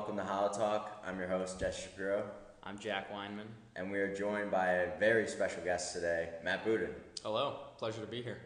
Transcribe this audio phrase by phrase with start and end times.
[0.00, 1.02] welcome to Challah Talk.
[1.06, 2.24] I'm your host, Jess Shapiro,
[2.62, 3.44] I'm Jack Weinman.
[3.76, 6.88] and we are joined by a very special guest today, Matt Booden.
[7.22, 8.38] Hello, pleasure to be here.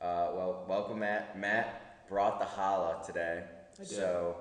[0.00, 1.38] Uh, well, welcome, Matt.
[1.38, 3.44] Matt brought the challah today,
[3.76, 3.88] I did.
[3.88, 4.34] so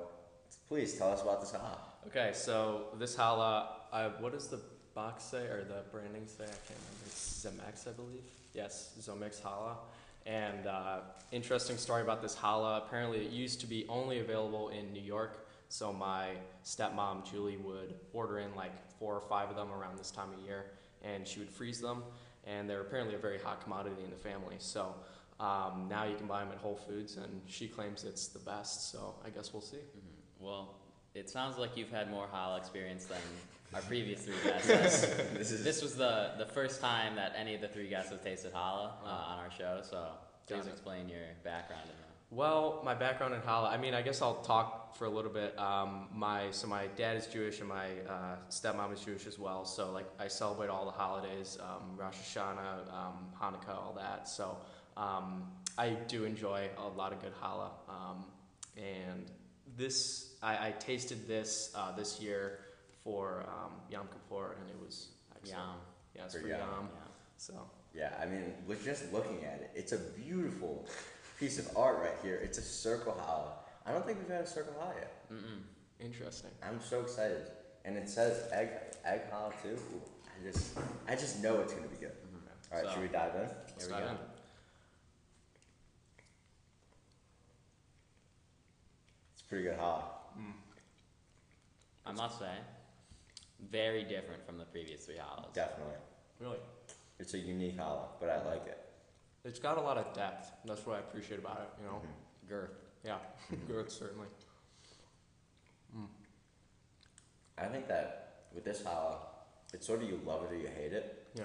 [0.67, 1.77] please tell us about this challah.
[2.07, 4.59] Okay, so this challah, uh, what does the
[4.95, 6.45] box say or the branding say?
[6.45, 7.05] I can't remember.
[7.05, 8.23] It's Zemex, I believe.
[8.55, 9.75] Yes, Zomix challah.
[10.25, 12.79] And uh, interesting story about this challah.
[12.79, 15.37] Apparently, it used to be only available in New York.
[15.73, 16.33] So my
[16.63, 20.39] stepmom Julie would order in like four or five of them around this time of
[20.45, 20.65] year,
[21.01, 22.03] and she would freeze them.
[22.45, 24.57] And they're apparently a very hot commodity in the family.
[24.59, 24.93] So
[25.39, 28.91] um, now you can buy them at Whole Foods, and she claims it's the best.
[28.91, 29.77] So I guess we'll see.
[29.77, 30.13] Mhm.
[30.39, 30.75] Well,
[31.15, 33.17] it sounds like you've had more challah experience than
[33.73, 34.69] our previous three guests.
[35.33, 38.23] this is this was the, the first time that any of the three guests have
[38.23, 40.09] tasted challah uh, on our show, so
[40.45, 42.02] please explain your background in that.
[42.35, 43.69] Well, my background in challah.
[43.69, 45.57] I mean, I guess I'll talk for a little bit.
[45.59, 49.65] Um, my so my dad is Jewish and my uh, stepmom is Jewish as well.
[49.65, 54.27] So like I celebrate all the holidays, um, Rosh Hashanah, um, Hanukkah, all that.
[54.27, 54.57] So
[54.97, 55.43] um,
[55.77, 57.69] I do enjoy a lot of good challah.
[57.87, 58.25] Um,
[58.77, 59.29] and
[59.77, 62.61] this I, I tasted this uh, this year
[63.03, 65.61] for um, Yom Kippur, and it was excellent.
[65.61, 65.75] Yum.
[66.15, 66.59] Yeah, it's For for Yom.
[66.59, 66.89] Yom.
[66.91, 66.99] Yeah.
[67.37, 67.53] So
[67.93, 68.13] yeah.
[68.19, 70.87] I mean, look, just looking at it, it's a beautiful
[71.43, 72.39] piece of art right here.
[72.41, 73.51] It's a circle challah.
[73.85, 75.29] I don't think we've had a circle challah yet.
[75.29, 75.59] Mm-mm.
[75.99, 76.51] interesting.
[76.65, 77.47] I'm so excited,
[77.83, 78.69] and it says egg
[79.03, 79.75] egg challah too.
[79.93, 80.77] Ooh, I just
[81.09, 82.13] I just know it's gonna be good.
[82.13, 82.73] Mm-hmm.
[82.73, 83.41] All right, So- should we dive in?
[83.41, 84.09] Here Let's we dive go.
[84.11, 84.17] in.
[89.33, 90.03] It's a pretty good challah.
[90.39, 90.53] Mm.
[92.05, 92.55] I must say,
[93.69, 95.53] very different from the previous three challahs.
[95.53, 95.95] Definitely,
[96.39, 96.59] Really.
[97.19, 98.77] it's a unique challah, but I like it.
[99.45, 100.51] It's got a lot of depth.
[100.65, 101.81] That's what I appreciate about it.
[101.81, 102.01] You know.
[102.01, 102.49] Mhm.
[102.49, 102.71] Girth.
[103.03, 103.17] Yeah.
[103.67, 104.27] girth certainly.
[107.57, 109.17] I think that with this challah,
[109.73, 111.27] it's sort of you love it or you hate it.
[111.35, 111.43] Yeah.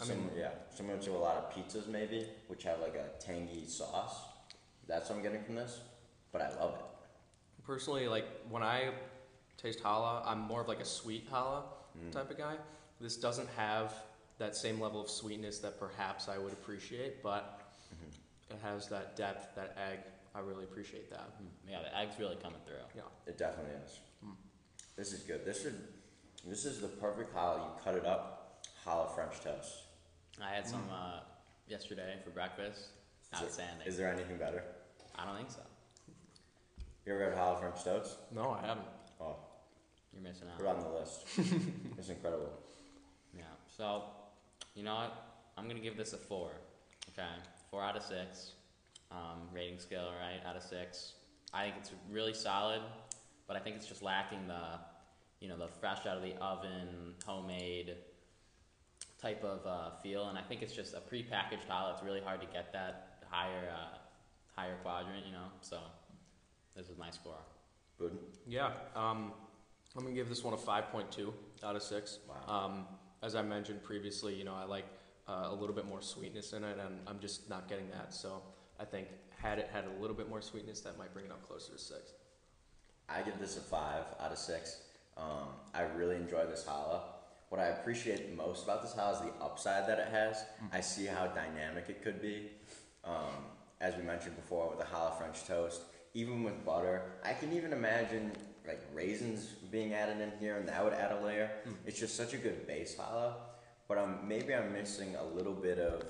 [0.00, 3.66] I mean- yeah, similar to a lot of pizzas maybe, which have like a tangy
[3.66, 4.22] sauce.
[4.86, 5.80] That's what I'm getting from this,
[6.32, 7.64] but I love it.
[7.64, 8.92] Personally, like when I
[9.56, 11.62] taste challah, I'm more of like a sweet challah
[11.98, 12.12] Mm.
[12.12, 12.56] type of guy.
[13.00, 13.94] This doesn't have
[14.38, 17.62] that same level of sweetness that perhaps I would appreciate, but
[17.94, 18.54] Mhm.
[18.54, 20.00] it has that depth, that egg.
[20.34, 21.30] I really appreciate that.
[21.42, 21.48] Mm.
[21.70, 22.84] Yeah, the egg's really coming through.
[22.94, 23.02] Yeah.
[23.26, 24.00] It definitely is.
[24.22, 24.36] Mm.
[24.94, 25.44] This is good.
[25.46, 25.92] This should.
[26.44, 27.58] This is the perfect challah.
[27.64, 29.84] You cut it up, challah French toast.
[30.40, 31.20] I had some uh,
[31.66, 32.78] yesterday for breakfast.
[33.32, 33.86] Is it- Outstanding.
[33.86, 34.62] Is there anything better?
[35.14, 35.62] I don't think so.
[37.06, 38.18] You ever had challah French toast?
[38.32, 38.86] No, I haven't.
[39.18, 39.36] Oh,
[40.12, 40.58] You're missing out.
[40.58, 41.24] put it on the list.
[41.98, 42.52] it's incredible.
[43.32, 43.44] Yeah.
[43.74, 44.04] So,
[44.76, 45.26] you know what?
[45.56, 46.50] I'm gonna give this a four.
[47.10, 47.26] Okay,
[47.70, 48.52] four out of six.
[49.10, 50.40] Um, rating scale, right?
[50.46, 51.14] Out of six.
[51.54, 52.82] I think it's really solid,
[53.48, 54.78] but I think it's just lacking the,
[55.40, 57.94] you know, the fresh out of the oven, homemade
[59.18, 60.28] type of uh, feel.
[60.28, 61.94] And I think it's just a prepackaged challah.
[61.94, 63.96] It's really hard to get that higher, uh,
[64.54, 65.24] higher quadrant.
[65.24, 65.46] You know.
[65.62, 65.78] So,
[66.76, 67.40] this is my score.
[67.98, 68.18] Good.
[68.46, 68.72] Yeah.
[68.94, 69.32] Um,
[69.96, 71.32] I'm gonna give this one a 5.2
[71.64, 72.18] out of six.
[72.28, 72.66] Wow.
[72.66, 72.86] Um,
[73.22, 74.86] as I mentioned previously, you know, I like
[75.28, 78.14] uh, a little bit more sweetness in it, and I'm just not getting that.
[78.14, 78.42] So
[78.78, 81.46] I think had it had a little bit more sweetness, that might bring it up
[81.46, 82.12] closer to six.
[83.08, 84.80] I give this a five out of six.
[85.16, 87.00] Um, I really enjoy this challah.
[87.48, 90.44] What I appreciate most about this challah is the upside that it has.
[90.72, 92.50] I see how dynamic it could be.
[93.04, 93.32] Um,
[93.80, 95.82] as we mentioned before, with the challah French toast,
[96.14, 98.32] even with butter, I can even imagine
[98.66, 101.50] like raisins being added in here, and that would add a layer.
[101.68, 101.74] Mm.
[101.86, 103.34] It's just such a good base challah.
[103.88, 106.02] But I'm maybe I'm missing a little bit of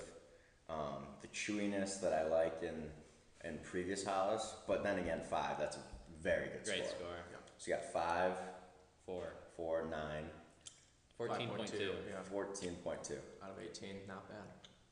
[0.70, 2.84] um, the chewiness that I like in
[3.48, 4.42] in previous challahs.
[4.66, 5.58] But then again, five.
[5.58, 5.80] That's a
[6.22, 6.98] very good Great score.
[6.98, 7.08] score.
[7.58, 8.32] So you got five,
[9.06, 9.32] Four.
[9.56, 10.24] four, nine,
[11.16, 11.92] Fourteen point two.
[12.08, 12.16] Yeah.
[12.30, 13.18] fourteen point two.
[13.42, 14.38] Out of 18, not bad.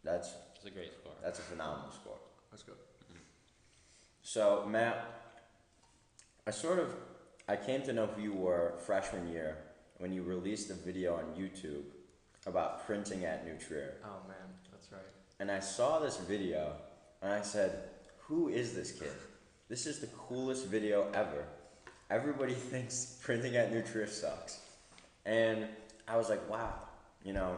[0.02, 1.12] That's It's a great score.
[1.22, 2.16] that's a phenomenal score.
[2.50, 2.76] That's good.
[4.22, 5.06] So Matt,
[6.46, 6.94] I sort of
[7.46, 9.58] I came to know who you were freshman year
[9.98, 11.84] when you released a video on YouTube
[12.46, 13.96] about printing at New Trier.
[14.04, 14.36] Oh man,
[14.70, 15.02] that's right.
[15.40, 16.72] And I saw this video
[17.22, 17.90] and I said,
[18.28, 19.12] Who is this kid?
[19.68, 21.44] This is the coolest video ever.
[22.10, 24.60] Everybody thinks printing at New Trier sucks.
[25.26, 25.66] And
[26.06, 26.74] I was like, wow,
[27.24, 27.56] you know,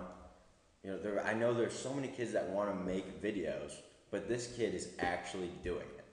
[0.84, 3.72] you know, there, I know there's so many kids that want to make videos,
[4.10, 6.04] but this kid is actually doing it.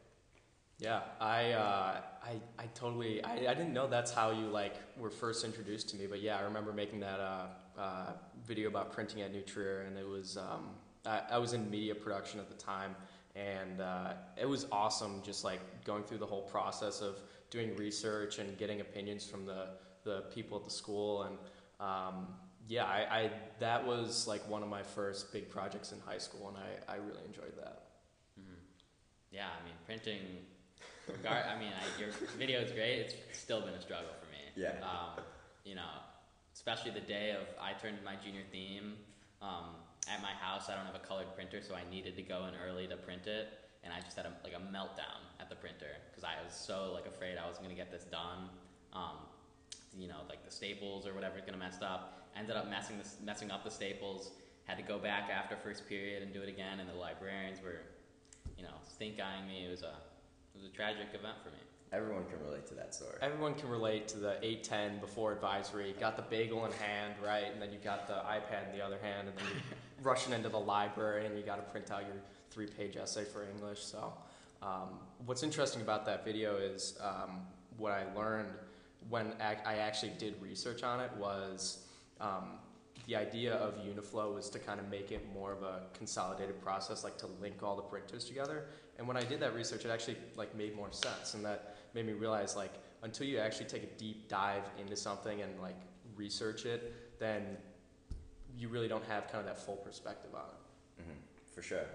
[0.79, 5.09] Yeah, I, uh, I, I totally, I, I didn't know that's how you like were
[5.09, 7.47] first introduced to me, but yeah, I remember making that uh,
[7.77, 8.11] uh,
[8.45, 10.69] video about printing at New Trier, and it was, um,
[11.05, 12.95] I, I was in media production at the time,
[13.35, 15.21] and uh, it was awesome.
[15.21, 17.17] Just like going through the whole process of
[17.49, 19.67] doing research and getting opinions from the
[20.03, 21.37] the people at the school, and
[21.79, 22.27] um,
[22.69, 26.47] yeah, I, I that was like one of my first big projects in high school,
[26.49, 27.83] and I, I really enjoyed that.
[28.39, 28.55] Mhm.
[29.31, 30.19] Yeah, I mean, printing.
[31.07, 32.99] Regard, I mean, I, your video is great.
[33.29, 34.39] It's still been a struggle for me.
[34.55, 34.79] Yeah.
[34.81, 35.23] Um,
[35.65, 35.99] you know,
[36.53, 38.93] especially the day of I turned my junior theme.
[39.41, 39.75] Um,
[40.07, 42.53] at my house, I don't have a colored printer, so I needed to go in
[42.65, 43.47] early to print it,
[43.83, 46.91] and I just had a, like a meltdown at the printer because I was so
[46.93, 48.49] like afraid I wasn't gonna get this done.
[48.93, 49.27] Um,
[49.97, 52.27] you know, like the staples or whatever is gonna mess up.
[52.35, 54.31] I Ended up messing this, messing up the staples.
[54.65, 57.81] Had to go back after first period and do it again, and the librarians were,
[58.57, 59.65] you know, stink eyeing me.
[59.65, 59.95] It was a
[60.53, 61.57] it was a tragic event for me.
[61.91, 63.17] Everyone can relate to that story.
[63.21, 65.95] Everyone can relate to the 810 before advisory.
[65.99, 67.45] Got the bagel in hand, right?
[67.51, 70.49] And then you got the iPad in the other hand, and then you're rushing into
[70.49, 72.15] the library and you got to print out your
[72.49, 73.83] three page essay for English.
[73.83, 74.13] So,
[74.63, 77.41] um, what's interesting about that video is um,
[77.77, 78.49] what I learned
[79.09, 81.85] when I actually did research on it was
[82.21, 82.57] um,
[83.07, 87.03] the idea of Uniflow was to kind of make it more of a consolidated process,
[87.03, 88.65] like to link all the printers together.
[88.97, 92.05] And when I did that research, it actually like made more sense, and that made
[92.05, 95.75] me realize like until you actually take a deep dive into something and like
[96.15, 97.57] research it, then
[98.57, 101.03] you really don't have kind of that full perspective on it.
[101.03, 101.17] hmm
[101.53, 101.85] for sure.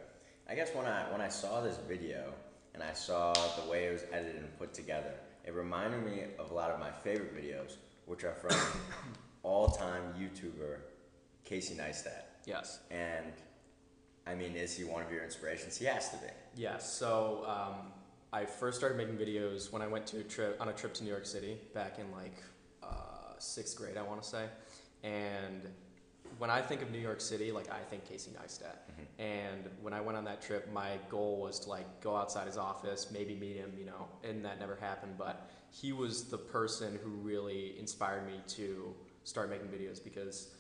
[0.49, 2.33] I guess when I when I saw this video
[2.75, 5.15] and I saw the way it was edited and put together,
[5.45, 7.77] it reminded me of a lot of my favorite videos,
[8.07, 8.57] which are from
[9.43, 10.79] all-time YouTuber
[11.49, 12.25] Casey Neistat.
[12.45, 12.81] Yes.
[12.91, 13.33] And
[14.27, 15.77] I mean, is he one of your inspirations?
[15.79, 16.27] He has to be.
[16.57, 16.93] Yes.
[16.93, 17.93] So um,
[18.33, 21.05] I first started making videos when I went to a trip on a trip to
[21.05, 22.37] New York City back in like
[22.83, 22.87] uh,
[23.39, 24.45] sixth grade, I want to say.
[25.03, 25.63] And
[26.37, 28.77] when I think of New York City, like I think Casey Neistat.
[28.91, 29.07] Mhm.
[29.19, 32.59] And when I went on that trip, my goal was to like go outside his
[32.59, 35.15] office, maybe meet him, you know, and that never happened.
[35.17, 38.95] But he was the person who really inspired me to
[39.25, 40.51] start making videos because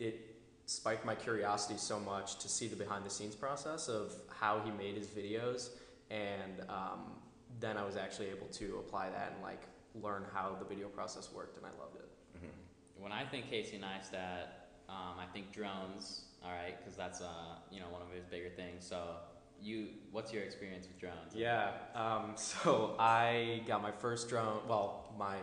[0.00, 0.27] it
[0.68, 4.70] spiked my curiosity so much to see the behind the scenes process of how he
[4.70, 5.70] made his videos.
[6.10, 7.12] And um,
[7.58, 9.62] then I was actually able to apply that and like
[9.94, 12.08] learn how the video process worked, and I loved it.
[12.38, 14.48] hmm When I think Casey Neistat,
[14.90, 16.24] um, I think drones.
[16.44, 18.86] All right, because that's uh, you know one of his bigger things.
[18.86, 19.16] So
[19.60, 21.34] you, what's your experience with drones?
[21.34, 21.70] Yeah.
[21.94, 24.60] Um, so I got my first drone.
[24.68, 25.36] Well, my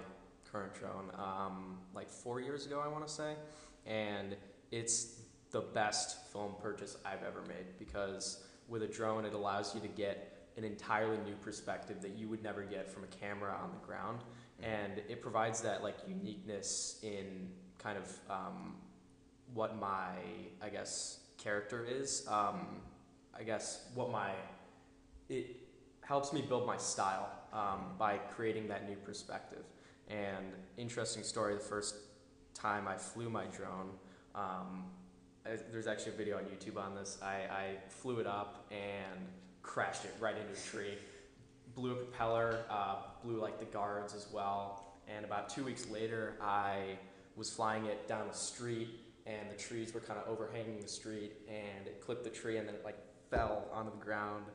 [0.51, 3.33] current drone, um, like four years ago, I want to say,
[3.87, 4.35] and
[4.71, 5.14] it's
[5.55, 9.87] the best film purchase I've ever made because with a drone, it allows you to
[9.87, 13.87] get an entirely new perspective that you would never get from a camera on the
[13.87, 14.19] ground,
[14.61, 17.47] and it provides that like uniqueness in
[17.77, 18.75] kind of um,
[19.53, 20.09] what my
[20.61, 22.27] I guess character is.
[22.27, 22.81] Um,
[23.33, 24.31] I guess what my
[25.29, 25.55] it
[26.01, 29.63] helps me build my style um, by creating that new perspective.
[30.09, 31.95] And interesting story: the first
[32.53, 33.91] time I flew my drone,
[34.35, 34.83] um,
[35.71, 37.17] there's actually a video on YouTube on this.
[37.21, 39.27] I, I flew it up and
[39.61, 40.97] crashed it right into a tree.
[41.75, 44.95] Blew a propeller, uh, blew like the guards as well.
[45.07, 46.97] And about two weeks later, I
[47.35, 48.89] was flying it down a street,
[49.25, 52.67] and the trees were kind of overhanging the street, and it clipped the tree, and
[52.67, 52.97] then it like
[53.29, 54.45] fell onto the ground,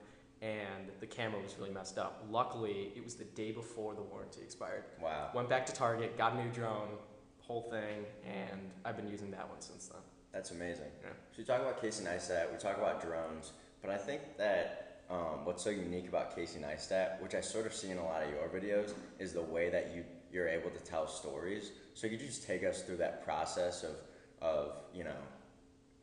[0.41, 2.25] and the camera was really messed up.
[2.31, 4.85] Luckily, it was the day before the warranty expired.
[5.01, 5.31] Wow.
[5.35, 6.89] Went back to Target, got a new drone,
[7.39, 10.01] whole thing, and I've been using that one since then.
[10.33, 10.91] That's amazing.
[11.03, 11.11] Yeah.
[11.33, 15.45] So we talk about Casey Neistat, we talk about drones, but I think that um,
[15.45, 18.31] what's so unique about Casey Neistat, which I sort of see in a lot of
[18.31, 21.73] your videos, is the way that you you're able to tell stories.
[21.95, 23.97] So could you just take us through that process of
[24.41, 25.17] of you know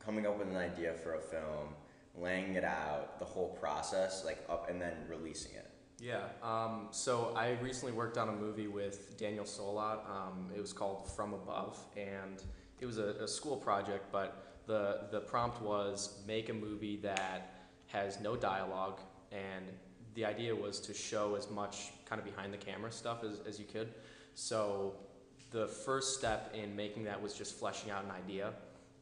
[0.04, 1.74] coming up with an idea for a film,
[2.16, 5.70] laying it out, the whole process, like up and then releasing it.
[6.00, 6.24] Yeah.
[6.42, 9.98] Um, so I recently worked on a movie with Daniel Solot.
[10.08, 12.42] Um, it was called From Above, and
[12.80, 14.06] it was a, a school project.
[14.12, 17.54] But the the prompt was make a movie that
[17.86, 19.00] has no dialogue,
[19.32, 19.64] and
[20.14, 23.58] the idea was to show as much kind of behind the camera stuff as, as
[23.58, 23.94] you could.
[24.34, 24.94] So
[25.50, 28.52] the first step in making that was just fleshing out an idea,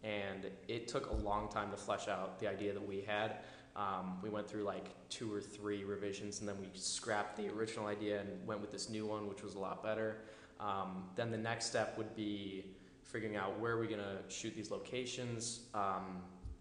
[0.04, 3.38] and it took a long time to flesh out the idea that we had.
[3.74, 7.86] Um, we went through like two or three revisions, and then we scrapped the original
[7.86, 10.18] idea and went with this new one, which was a lot better.
[10.60, 12.75] Um, then the next step would be
[13.16, 15.60] figuring out where are we gonna shoot these locations.
[15.72, 16.20] Um,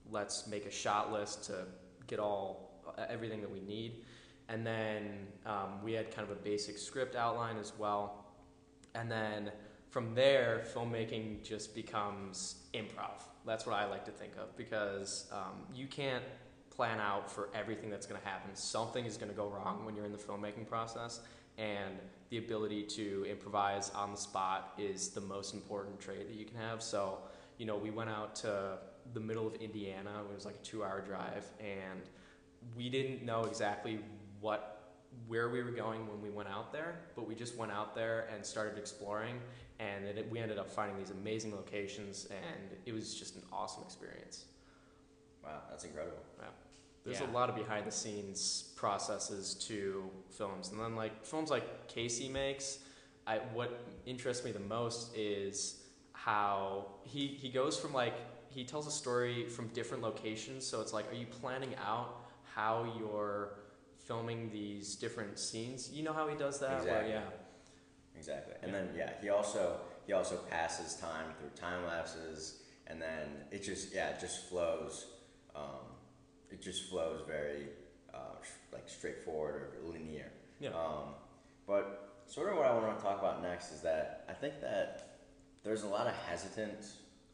[0.09, 1.65] let's make a shot list to
[2.07, 4.05] get all uh, everything that we need,
[4.47, 8.27] and then um, we had kind of a basic script outline as well.
[8.93, 9.51] And then
[9.89, 13.19] from there, filmmaking just becomes improv.
[13.45, 16.23] That's what I like to think of because um, you can't
[16.75, 18.53] plan out for everything that's going to happen.
[18.55, 21.21] Something is going to go wrong when you're in the filmmaking process,
[21.57, 21.95] and
[22.29, 26.57] the ability to improvise on the spot is the most important trait that you can
[26.57, 26.81] have.
[26.81, 27.19] So,
[27.57, 28.77] you know, we went out to
[29.13, 30.11] the middle of Indiana.
[30.29, 32.01] It was like a two-hour drive, and
[32.75, 33.99] we didn't know exactly
[34.41, 34.71] what
[35.27, 38.27] where we were going when we went out there, but we just went out there
[38.33, 39.39] and started exploring,
[39.79, 43.83] and it, we ended up finding these amazing locations, and it was just an awesome
[43.83, 44.45] experience.
[45.41, 46.17] Wow, that's incredible.
[47.05, 47.29] There's Yeah.
[47.29, 52.27] a lot of behind the scenes processes to films, and then like films like Casey
[52.27, 52.79] makes.
[53.27, 55.83] I, what interests me the most is
[56.13, 58.15] how he he goes from like
[58.49, 60.65] he tells a story from different locations.
[60.65, 62.23] So it's like, are you planning out
[62.55, 63.59] how you're
[64.05, 65.91] filming these different scenes?
[65.91, 66.85] You know how he does that?
[66.85, 67.11] Where, Exactly.
[67.11, 67.29] yeah.
[68.17, 68.53] Exactly.
[68.63, 68.79] And Yeah.
[68.79, 73.93] then yeah, he also he also passes time through time lapses, and then it just
[73.93, 75.05] yeah it just flows.
[75.55, 75.84] Um,
[76.55, 77.67] it just flows very
[78.13, 80.31] uh, sh- like straightforward or linear.
[80.59, 80.69] Yeah.
[80.69, 81.13] Um,
[81.67, 85.17] but sort of what I want to talk about next is that I think that
[85.63, 86.85] there's a lot of hesitant,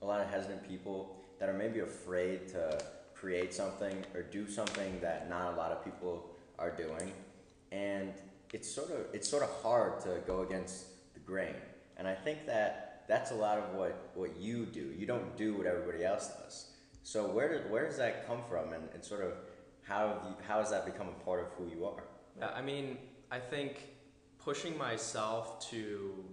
[0.01, 5.00] a lot of hesitant people that are maybe afraid to create something or do something
[5.01, 7.12] that not a lot of people are doing,
[7.72, 8.13] and
[8.54, 11.56] it's sort of it's sort of hard to go against the grain.
[11.98, 14.94] And I think that that's a lot of what what you do.
[14.98, 16.71] You don't do what everybody else does.
[17.03, 19.34] So where does where does that come from, and, and sort of
[19.84, 22.03] how have you, how has that become a part of who you are?
[22.38, 22.98] Yeah, I mean,
[23.31, 23.89] I think
[24.38, 26.24] pushing myself to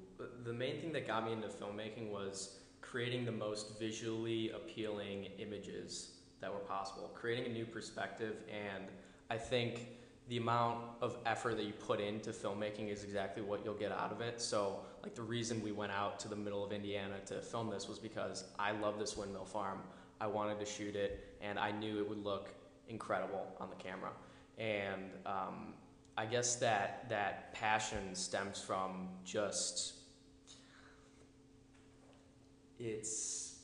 [0.45, 6.13] the main thing that got me into filmmaking was creating the most visually appealing images
[6.41, 8.85] that were possible, creating a new perspective, and
[9.31, 9.89] I think
[10.29, 14.13] the amount of effort that you put into filmmaking is exactly what you'll get out
[14.13, 14.41] of it.
[14.41, 17.89] So, like the reason we went out to the middle of Indiana to film this
[17.89, 19.81] was because I love this windmill farm.
[20.21, 22.55] I wanted to shoot it, and I knew it would look
[22.89, 24.11] incredible on the camera.
[24.59, 25.75] And um,
[26.17, 29.95] I guess that that passion stems from just
[32.79, 33.57] it's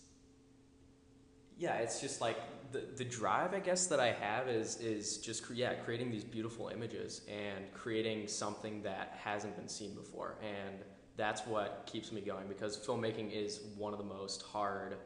[1.56, 2.37] yeah, it's just like
[2.73, 6.68] the the drive I guess that I have is is just yeah creating these beautiful
[6.68, 10.76] images and creating something that hasn't been seen before, and
[11.16, 14.96] that's what keeps me going because filmmaking is one of the most hard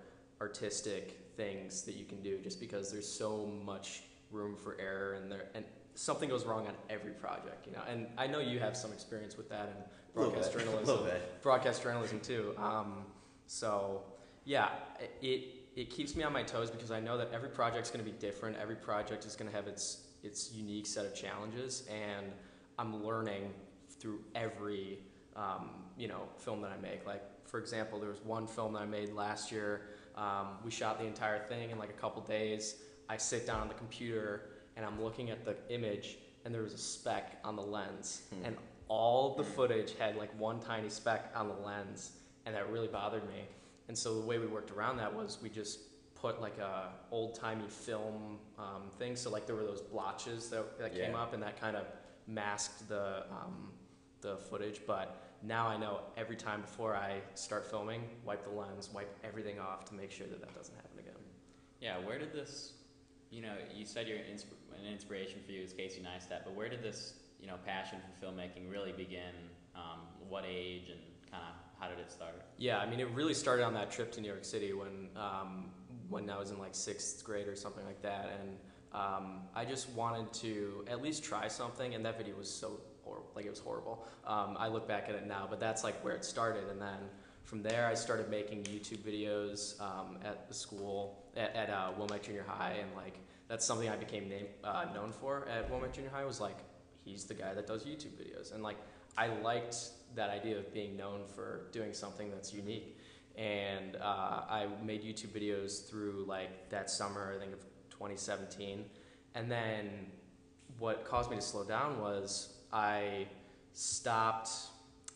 [0.40, 4.02] artistic things that you can do just because there's so much
[4.32, 5.64] room for error and there and
[5.94, 7.82] something goes wrong on every project you know?
[7.88, 10.58] And i know you have some experience with that in broadcast bit.
[10.64, 10.86] journalism.
[10.86, 11.40] Little bit.
[11.42, 12.54] broadcast journalism too.
[12.58, 13.04] Um,
[13.46, 14.02] so
[14.44, 14.68] yeah
[15.22, 15.44] it
[15.76, 18.18] it keeps me on my toes because i know that every project's going to be
[18.18, 18.56] different.
[18.60, 22.26] Every project is going to have its its unique set of challenges and
[22.80, 23.54] i'm learning
[24.00, 24.98] through every
[25.36, 27.06] um, you know film that i make.
[27.06, 29.82] Like for example there was one film that i made last year
[30.18, 32.76] um, we shot the entire thing in like a couple days.
[33.08, 36.74] I sit down on the computer and i'm looking at the image and there was
[36.74, 38.22] a speck on the lens.
[38.34, 38.44] Hmm.
[38.44, 38.56] and
[38.88, 42.12] all the footage had like one tiny speck on the lens
[42.46, 43.44] and that really bothered me.
[43.88, 45.80] And so the way we worked around that was we just
[46.14, 49.14] put like a old timey film um, thing.
[49.16, 51.84] So like there were those blotches that, that came up and that kind of
[52.26, 53.72] masked the um,
[54.20, 54.80] the footage.
[54.86, 59.58] But now I know every time before I start filming, wipe the lens, wipe everything
[59.58, 61.14] off to make sure that that doesn't happen again.
[61.80, 62.72] Yeah, where did this,
[63.30, 66.68] you know, you said your insp- an inspiration for you is Casey Neistat, but where
[66.68, 69.34] did this, you know, passion for filmmaking really begin?
[69.74, 72.42] Um, what age and kind of how did it start?
[72.56, 75.66] Yeah, I mean, it really started on that trip to New York City when um,
[76.08, 78.56] when I was in like sixth grade or something like that, and
[78.92, 81.94] um, I just wanted to at least try something.
[81.94, 82.80] And that video was so
[83.38, 84.04] like it was horrible.
[84.26, 86.98] Um, I look back at it now, but that's like where it started, and then.
[87.44, 92.24] From there, I started making YouTube videos um, at the school at, at uh, Wilmette
[92.24, 93.18] Junior High, and like
[93.48, 96.26] that's something I became name, uh, known for at Wilmette Junior High.
[96.26, 96.58] Was like
[97.06, 98.76] he's the guy that does YouTube videos, and like
[99.16, 99.76] I liked
[100.14, 102.98] that idea of being known for doing something that's unique.
[103.36, 108.84] And uh, I made YouTube videos through like that summer, I think of 2017.
[109.34, 110.06] And then
[110.78, 113.26] what caused me to slow down was I
[113.72, 114.50] stopped.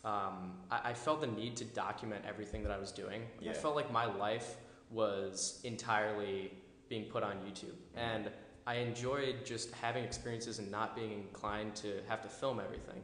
[0.03, 3.23] Um, I, I felt the need to document everything that I was doing.
[3.51, 4.57] I felt like my life
[4.89, 6.51] was entirely
[6.89, 8.29] being put on YouTube, and
[8.65, 13.01] I enjoyed just having experiences and not being inclined to have to film everything.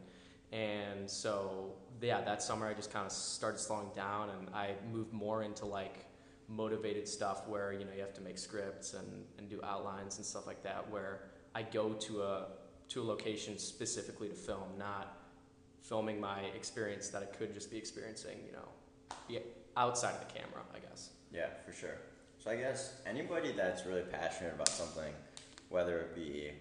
[0.51, 5.13] And so, yeah, that summer I just kind of started slowing down and I moved
[5.13, 6.05] more into like
[6.47, 10.25] motivated stuff where, you know, you have to make scripts and, and do outlines and
[10.25, 12.47] stuff like that where I go to a,
[12.89, 15.17] to a location specifically to film, not
[15.81, 19.39] filming my experience that I could just be experiencing, you know,
[19.77, 21.09] outside of the camera, I guess.
[21.33, 21.97] Yeah, for sure.
[22.39, 25.13] So I guess anybody that's really passionate about something,
[25.69, 26.51] whether it be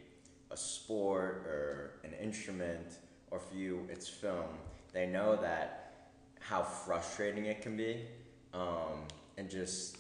[0.51, 2.99] a sport or an instrument,
[3.31, 4.47] or for you it's film,
[4.93, 8.03] they know that how frustrating it can be,
[8.55, 9.05] um,
[9.37, 9.99] and just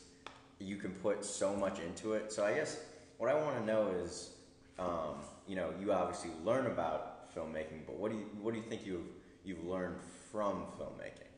[0.58, 2.32] you can put so much into it.
[2.32, 2.78] So I guess
[3.18, 4.30] what I want to know is,
[4.78, 5.16] um,
[5.48, 8.86] you know, you obviously learn about filmmaking, but what do you what do you think
[8.86, 9.08] you've
[9.44, 9.96] you've learned
[10.30, 11.28] from filmmaking?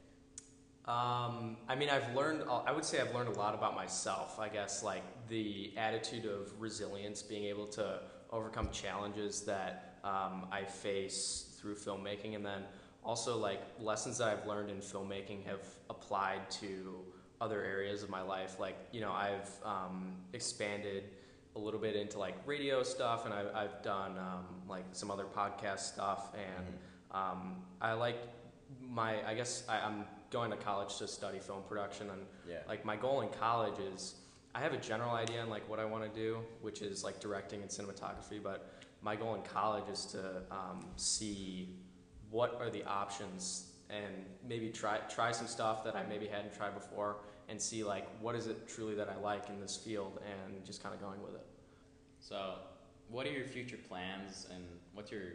[0.90, 4.48] Um, I mean, I've learned, I would say I've learned a lot about myself, I
[4.48, 8.00] guess, like the attitude of resilience, being able to
[8.32, 12.64] overcome challenges that um, I face through filmmaking, and then
[13.04, 17.04] also like lessons that I've learned in filmmaking have applied to
[17.40, 18.58] other areas of my life.
[18.58, 21.04] Like, you know, I've um, expanded
[21.56, 25.24] a little bit into like radio stuff, and I've, I've done um, like some other
[25.24, 26.66] podcast stuff, and
[27.10, 28.18] um, I like
[28.80, 32.58] my, I guess I, I'm going to college to study film production, and Yeah.
[32.68, 34.14] like my goal in college is
[34.54, 37.20] I have a general idea on like what I want to do, which is like
[37.20, 38.40] directing and cinematography.
[38.42, 38.70] But
[39.02, 41.70] my goal in college is to um, see
[42.30, 46.74] what are the options and maybe try try some stuff that I maybe hadn't tried
[46.74, 47.16] before
[47.50, 50.82] and see like what is it truly that I like in this field and just
[50.82, 51.46] kind of going with it.
[52.20, 52.54] So,
[53.08, 54.62] what are your future plans and
[54.94, 55.32] what's your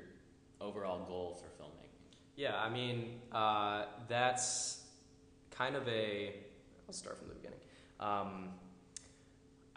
[0.61, 2.15] overall goal for filmmaking?
[2.35, 4.85] Yeah, I mean uh, that's
[5.51, 6.35] kind of a.
[6.87, 7.59] I'll start from the beginning.
[7.99, 8.49] Um,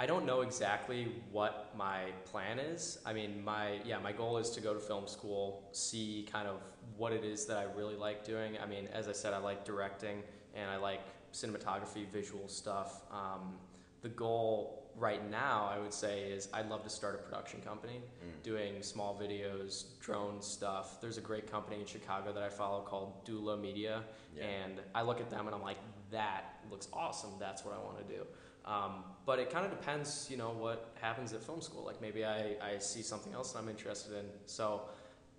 [0.00, 2.98] I don't know exactly what my plan is.
[3.04, 6.60] I mean, my yeah, my goal is to go to film school, see kind of
[6.96, 8.58] what it is that I really like doing.
[8.62, 10.22] I mean, as I said, I like directing
[10.54, 11.00] and I like
[11.42, 13.02] cinematography, visual stuff.
[13.10, 13.54] Um,
[14.02, 18.00] the goal right now, I would say, is I'd love to start a production company
[18.00, 18.42] Mm.
[18.42, 21.00] doing small videos, drone stuff.
[21.00, 24.02] There's a great company in Chicago that I follow called Dula Media,
[24.34, 24.44] Yeah.
[24.44, 25.78] and I look at them and I'm like,
[26.10, 27.30] that looks awesome.
[27.38, 28.26] That's what I want to do.
[28.64, 31.84] Um, but it kind of depends, you know, what happens at film school.
[31.84, 34.26] Like maybe I, I see something else that I'm interested in.
[34.46, 34.82] So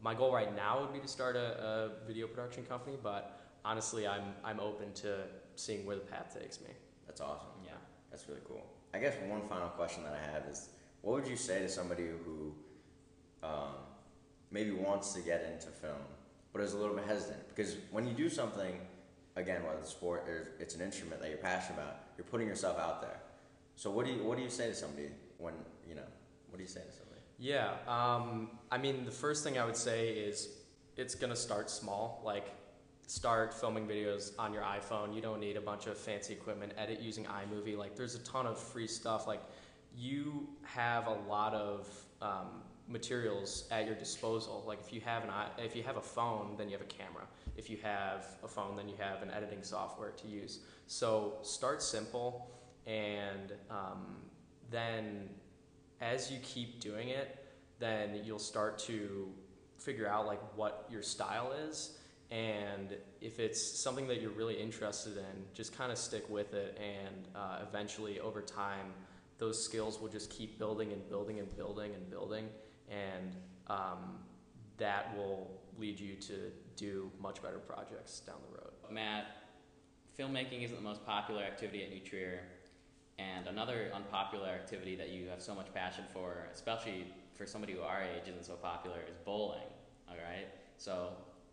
[0.02, 4.08] my goal right now would be to start a, a video production company, but honestly,
[4.08, 5.24] I'm, I'm open to
[5.60, 6.70] seeing where the path takes me.
[7.06, 7.50] That's awesome.
[7.66, 7.72] Yeah.
[8.12, 8.66] That's really cool.
[8.94, 10.70] I guess one final question that I have is,
[11.02, 12.54] what would you say to somebody who
[13.44, 13.76] um,
[14.52, 16.02] maybe wants to get into film,
[16.52, 17.48] but is a little bit hesitant?
[17.50, 18.80] Because when you do something,
[19.36, 22.80] again, whether it's sport or it's an instrument that you're passionate about, you're putting yourself
[22.80, 23.20] out there.
[23.76, 25.08] So what do you what do you say to somebody
[25.38, 25.54] when
[25.88, 26.02] you know?
[26.50, 27.22] What do you say to somebody?
[27.38, 30.50] Yeah, um, I mean, the first thing I would say is
[30.98, 32.22] it's gonna start small.
[32.26, 32.48] Like,
[33.10, 35.16] start filming videos on your iPhone.
[35.16, 36.74] You don't need a bunch of fancy equipment.
[36.78, 37.76] Edit using iMovie.
[37.76, 39.26] Like, there's a ton of free stuff.
[39.26, 39.42] Like,
[39.98, 41.90] you have a lot of
[42.22, 44.64] um, materials at your disposal.
[44.68, 47.24] Like, if you have an if you have a phone, then you have a camera.
[47.58, 50.60] If you have a phone, then you have an editing software to use.
[50.86, 52.52] So start simple,
[52.86, 54.18] and um,
[54.70, 55.30] then
[56.00, 57.44] as you keep doing it,
[57.80, 59.30] then you'll start to
[59.80, 61.99] figure out like what your style is
[62.32, 66.80] and if it's something that you're really interested in just kind of stick with it
[66.80, 68.94] and uh, eventually over time
[69.38, 72.48] those skills will just keep building and building and building and building
[72.90, 73.36] and
[73.68, 74.20] um,
[74.78, 79.28] that will lead you to do much better projects down the road Matt,
[80.18, 82.42] filmmaking isn't the most popular activity at New Trier,
[83.18, 87.82] and another unpopular activity that you have so much passion for, especially for somebody who
[87.82, 89.68] our age isn't so popular, is bowling.
[90.10, 90.48] All right.
[90.78, 91.10] So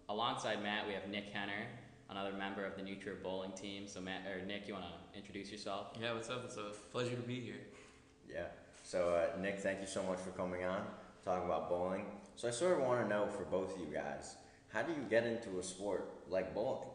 [0.09, 1.67] alongside Matt, we have Nick Henner,
[2.11, 3.87] another member of the New Trier bowling team.
[3.87, 5.89] So Matt or Nick, you want to introduce yourself?
[6.01, 6.45] Yeah, what's up?
[6.45, 7.61] It's a pleasure to be here.
[8.29, 8.47] Yeah.
[8.83, 10.83] So uh, Nick, thank you so much for coming on,
[11.25, 12.07] talking about bowling.
[12.37, 14.37] So I sort of want to know for both of you guys,
[14.69, 16.89] how do you get into a sport like bowling?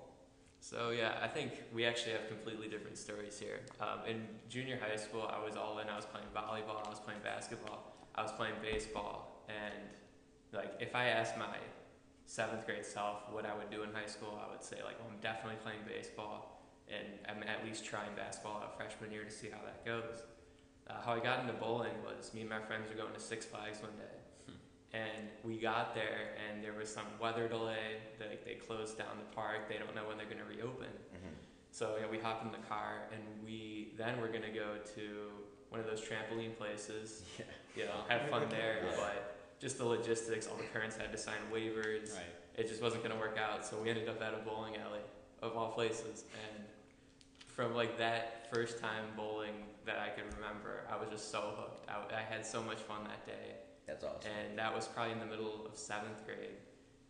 [0.59, 3.61] So yeah, I think we actually have completely different stories here.
[3.79, 5.89] Um, in junior high school, I was all in.
[5.89, 6.85] I was playing volleyball.
[6.85, 7.95] I was playing basketball.
[8.13, 9.43] I was playing baseball.
[9.49, 9.73] And
[10.53, 11.57] like, if I asked my
[12.25, 15.09] seventh grade self what I would do in high school, I would say like, well,
[15.11, 19.49] I'm definitely playing baseball, and I'm at least trying basketball out freshman year to see
[19.49, 20.23] how that goes.
[20.89, 23.45] Uh, how I got into bowling was me and my friends were going to Six
[23.45, 24.21] Flags one day.
[24.93, 28.03] And we got there, and there was some weather delay.
[28.19, 29.69] They, they closed down the park.
[29.69, 30.87] They don't know when they're going to reopen.
[30.87, 31.31] Mm-hmm.
[31.71, 35.31] So yeah, we hop in the car, and we then we're going to go to
[35.69, 37.23] one of those trampoline places.
[37.39, 37.45] Yeah.
[37.73, 38.79] You know, have fun there.
[38.83, 38.91] Yeah.
[38.97, 42.13] But just the logistics, all the parents had to sign waivers.
[42.15, 42.25] Right.
[42.55, 43.65] It just wasn't going to work out.
[43.65, 44.99] So we ended up at a bowling alley,
[45.41, 46.25] of all places.
[46.49, 46.65] And
[47.47, 49.53] from like that first time bowling
[49.85, 51.89] that I can remember, I was just so hooked.
[51.89, 53.55] I, I had so much fun that day
[53.87, 54.29] That's awesome.
[54.49, 56.57] and that was probably in the middle of seventh grade.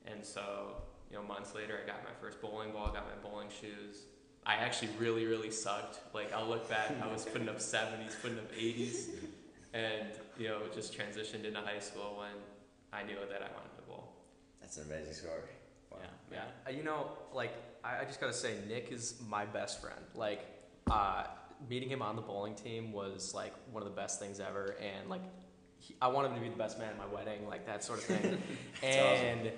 [0.06, 0.76] And so,
[1.10, 4.04] you know, months later, I got my first bowling ball, got my bowling shoes.
[4.46, 6.00] I actually really, really sucked.
[6.14, 9.10] Like, I'll look back, I was putting up 70s, putting up 80s.
[9.74, 10.08] and
[10.42, 12.36] you know just transitioned into high school when
[12.92, 14.12] I knew that I wanted to bowl.
[14.62, 15.42] That's an amazing story.
[15.92, 16.00] Wow.
[16.02, 16.74] Yeah, Yeah, yeah.
[16.74, 20.02] uh, you know, like I, I just gotta say, Nick is my best friend.
[20.16, 20.42] Like,
[20.90, 21.26] uh,
[21.70, 25.10] meeting him on the bowling team was like one of the best things ever, and
[25.10, 25.22] like,
[25.78, 28.00] he, I want him to be the best man at my wedding, like that sort
[28.00, 28.42] of thing.
[28.82, 29.52] That's and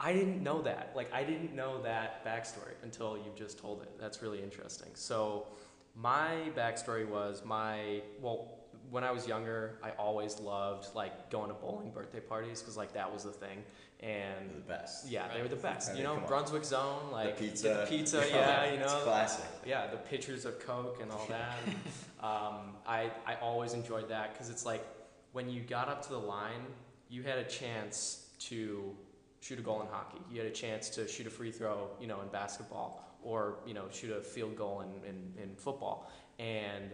[0.00, 0.92] I didn't know that.
[0.94, 3.90] Like, I didn't know that backstory until you just told it.
[4.00, 4.88] That's really interesting.
[4.94, 5.46] So,
[5.94, 8.54] my backstory was my well.
[8.90, 12.92] When I was younger, I always loved like going to bowling birthday parties because like
[12.94, 13.62] that was the thing,
[14.00, 15.08] and The best.
[15.08, 15.90] yeah, they were the best.
[15.90, 16.26] I You know, on.
[16.26, 17.68] Brunswick Zone, like the pizza.
[17.68, 19.44] the pizza, yeah, you It's know, classic.
[19.66, 21.56] yeah, the pitchers of Coke and all that.
[22.24, 24.84] um, I I always enjoyed that because it's like
[25.32, 26.64] when you got up to the line,
[27.10, 28.94] you had a chance to
[29.40, 30.18] shoot a goal in hockey.
[30.30, 33.74] You had a chance to shoot a free throw, you know, in basketball, or you
[33.74, 36.10] know, shoot a field goal in in, in football.
[36.38, 36.90] And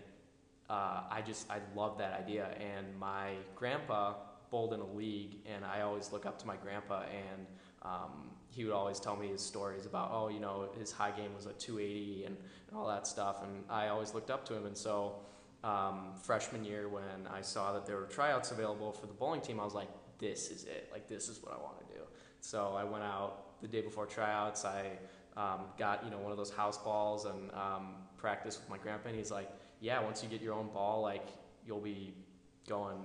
[0.71, 2.49] uh, I just I love that idea.
[2.59, 4.15] And my grandpa
[4.51, 7.47] bowled in a league, and I always look up to my grandpa, and
[7.83, 11.35] um, he would always tell me his stories about oh you know his high game
[11.35, 12.37] was a 280 and,
[12.69, 15.17] and all that stuff, and I always looked up to him, and so.
[15.63, 19.59] Um, freshman year, when I saw that there were tryouts available for the bowling team,
[19.59, 20.91] I was like, "This is it!
[20.93, 22.03] Like, this is what I want to do."
[22.41, 24.67] So I went out the day before tryouts.
[24.67, 24.91] I
[25.39, 29.09] um, got you know one of those house balls and um, practiced with my grandpa.
[29.09, 29.51] And he's like,
[29.85, 31.27] "Yeah, once you get your own ball, like
[31.67, 32.15] you'll be
[32.69, 32.99] going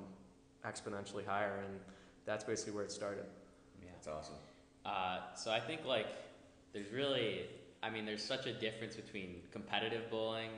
[0.65, 1.80] exponentially higher." And
[2.26, 3.26] that's basically where it started.
[3.82, 3.89] yeah.
[3.94, 4.36] That's awesome.
[4.86, 6.08] Uh, so I think like
[6.74, 7.46] there's really,
[7.84, 10.52] I mean, there's such a difference between competitive bowling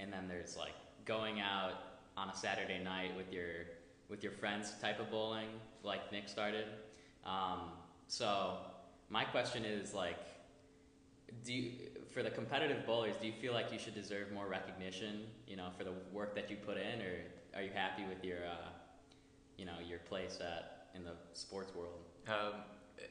[0.00, 1.72] and then there's like going out
[2.16, 3.66] on a Saturday night with your
[4.08, 5.48] with your friends type of bowling,
[5.82, 6.66] like Nick started.
[7.24, 7.72] Um,
[8.06, 8.58] so
[9.10, 10.18] my question is like,
[11.44, 11.72] do you,
[12.12, 15.68] for the competitive bowlers, do you feel like you should deserve more recognition, you know,
[15.76, 17.14] for the work that you put in, or
[17.54, 18.68] are you happy with your, uh,
[19.56, 22.00] you know, your place at in the sports world?
[22.28, 22.60] Um,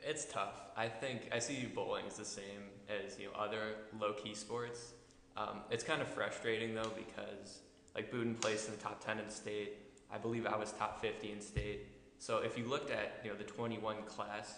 [0.04, 0.62] it's tough.
[0.75, 4.93] I think I see bowling as the same as you know other low key sports.
[5.38, 7.60] Um, it's kind of frustrating though because
[7.93, 9.78] like Booden placed in the top ten in state.
[10.12, 11.88] I believe I was top fifty in state.
[12.19, 14.56] So if you looked at you know the twenty one class,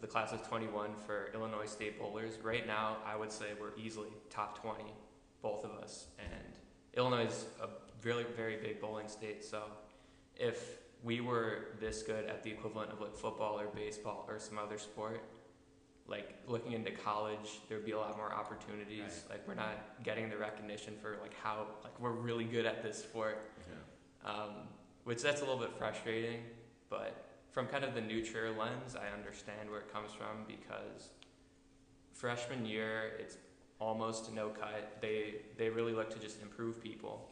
[0.00, 3.76] the class of twenty one for Illinois State bowlers, right now I would say we're
[3.76, 4.92] easily top twenty,
[5.42, 6.06] both of us.
[6.18, 6.54] And
[6.94, 7.68] Illinois is a
[8.04, 9.44] really very big bowling state.
[9.44, 9.62] So
[10.36, 14.58] if we were this good at the equivalent of like football or baseball or some
[14.58, 15.22] other sport,
[16.08, 19.00] like looking into college, there'd be a lot more opportunities.
[19.28, 19.30] Right.
[19.30, 22.98] Like we're not getting the recognition for like how like we're really good at this
[22.98, 24.30] sport, Yeah.
[24.30, 24.50] um,
[25.04, 26.40] which that's a little bit frustrating.
[26.88, 31.08] But from kind of the neutral lens, I understand where it comes from because
[32.12, 33.38] freshman year it's
[33.78, 34.98] almost no cut.
[35.00, 37.30] They they really look to just improve people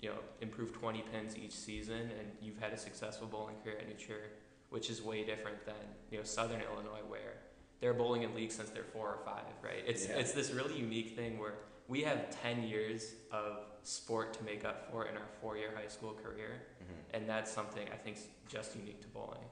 [0.00, 3.86] you know, improve 20 pins each season, and you've had a successful bowling career at
[3.86, 4.30] New Trier,
[4.70, 5.74] which is way different than
[6.10, 7.34] you know Southern Illinois, where
[7.80, 9.84] they're bowling in league since they're four or five, right?
[9.86, 10.16] It's Yeah.
[10.16, 11.54] it's this really unique thing where
[11.86, 16.14] we have 10 years of sport to make up for in our four-year high school
[16.14, 17.14] career, Mhm.
[17.14, 19.44] and that's something I think is just unique to bowling.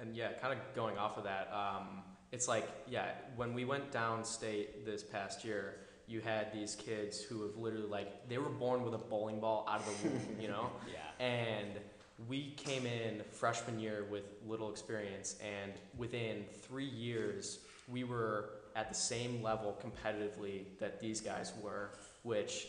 [0.00, 3.06] And yeah, kind of going off of that, um, it's like yeah,
[3.36, 8.28] when we went downstate this past year, you had these kids who have literally like
[8.28, 11.24] they were born with a bowling ball out of the womb, you know, Yeah.
[11.24, 11.68] and
[12.28, 18.88] we came in freshman year with little experience, and within three years, we were at
[18.88, 21.90] the same level competitively that these guys were,
[22.22, 22.68] which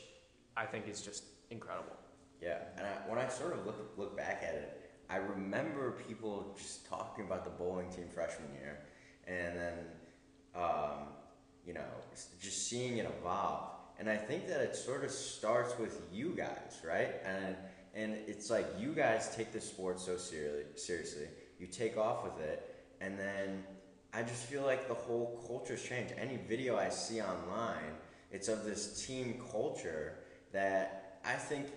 [0.56, 1.96] I think is just incredible.
[2.42, 4.79] Yeah, and I, when I sort of look look back at it,
[5.10, 8.80] I remember people just talking about the bowling team freshman year,
[9.28, 9.74] and then,
[10.56, 11.08] um,
[11.66, 11.88] you know,
[12.40, 13.72] just seeing it evolve.
[13.98, 17.16] And I think that it sort of starts with you guys, right?
[17.26, 17.56] And
[17.96, 20.66] and it's like you guys take the sport so seriously.
[20.76, 21.28] Seriously,
[21.60, 23.64] you take off with it, and then
[24.14, 26.14] I just feel like the whole culture's changed.
[26.18, 27.98] Any video I see online,
[28.32, 30.20] it's of this team culture
[30.52, 31.68] that I think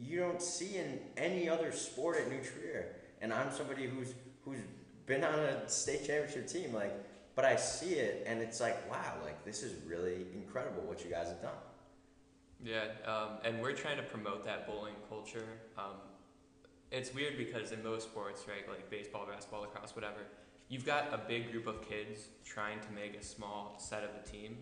[0.00, 2.96] you don't see in any other sport at New Trier.
[3.20, 4.60] And I'm somebody who's who's
[5.06, 6.92] been on a state championship team, like,
[7.34, 11.10] but I see it and it's like, wow, like this is really incredible what you
[11.10, 11.52] guys have done.
[12.62, 15.46] Yeah, um, and we're trying to promote that bowling culture.
[15.76, 15.94] Um,
[16.90, 20.26] it's weird because in most sports, right, like baseball, basketball, lacrosse, whatever,
[20.68, 24.26] you've got a big group of kids trying to make a small set of a
[24.28, 24.56] team.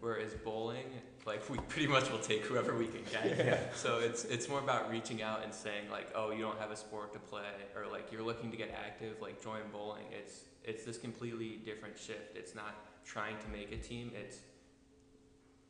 [0.00, 0.84] Whereas bowling,
[1.26, 3.76] like we pretty much will take whoever we can get.
[3.76, 6.76] So it's it's more about reaching out and saying like, oh, you don't have a
[6.76, 7.42] sport to play,
[7.76, 10.04] or like you're looking to get active, like join bowling.
[10.12, 12.36] It's it's this completely different shift.
[12.36, 14.12] It's not trying to make a team.
[14.14, 14.38] It's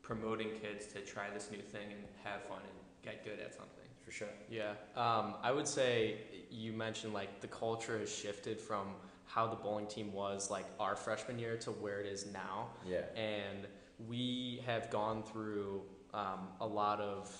[0.01, 3.85] promoting kids to try this new thing and have fun and get good at something.
[4.03, 4.27] For For sure.
[4.49, 6.17] Yeah, um, I would say
[6.49, 8.87] you mentioned like the culture has shifted from
[9.29, 13.01] how the bowling team was like our freshman year to where it is now, Yeah.
[13.15, 13.67] and
[14.07, 17.31] we have gone through um, a lot of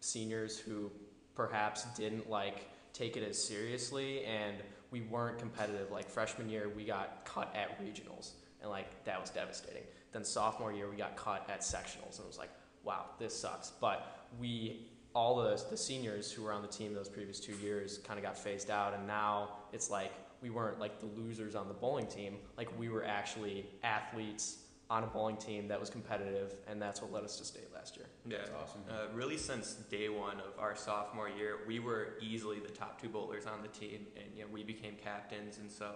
[0.00, 0.90] seniors who
[1.34, 4.56] perhaps didn't like take it as seriously, and
[4.90, 5.90] we weren't competitive.
[5.92, 9.84] Like freshman year, we got cut at regionals, and like that was devastating.
[10.12, 12.50] Then sophomore year, we got cut at sectionals, and it was like,
[12.84, 13.70] wow, this sucks.
[13.80, 17.98] But we all the, the seniors who were on the team those previous two years
[17.98, 20.10] kind of got phased out and now it's like
[20.42, 24.58] we weren't like the losers on the bowling team like we were actually athletes
[24.90, 27.96] on a bowling team that was competitive and that's what led us to state last
[27.96, 28.38] year Yeah.
[28.38, 28.80] That's awesome.
[28.88, 33.08] Uh, really, since day one of our sophomore year, we were easily the top two
[33.08, 35.92] bowlers on the team, and you know we became captains, and so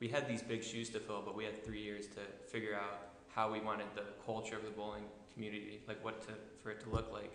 [0.00, 1.22] we had these big shoes to fill.
[1.24, 4.70] But we had three years to figure out how we wanted the culture of the
[4.70, 6.32] bowling community, like what to
[6.62, 7.32] for it to look like,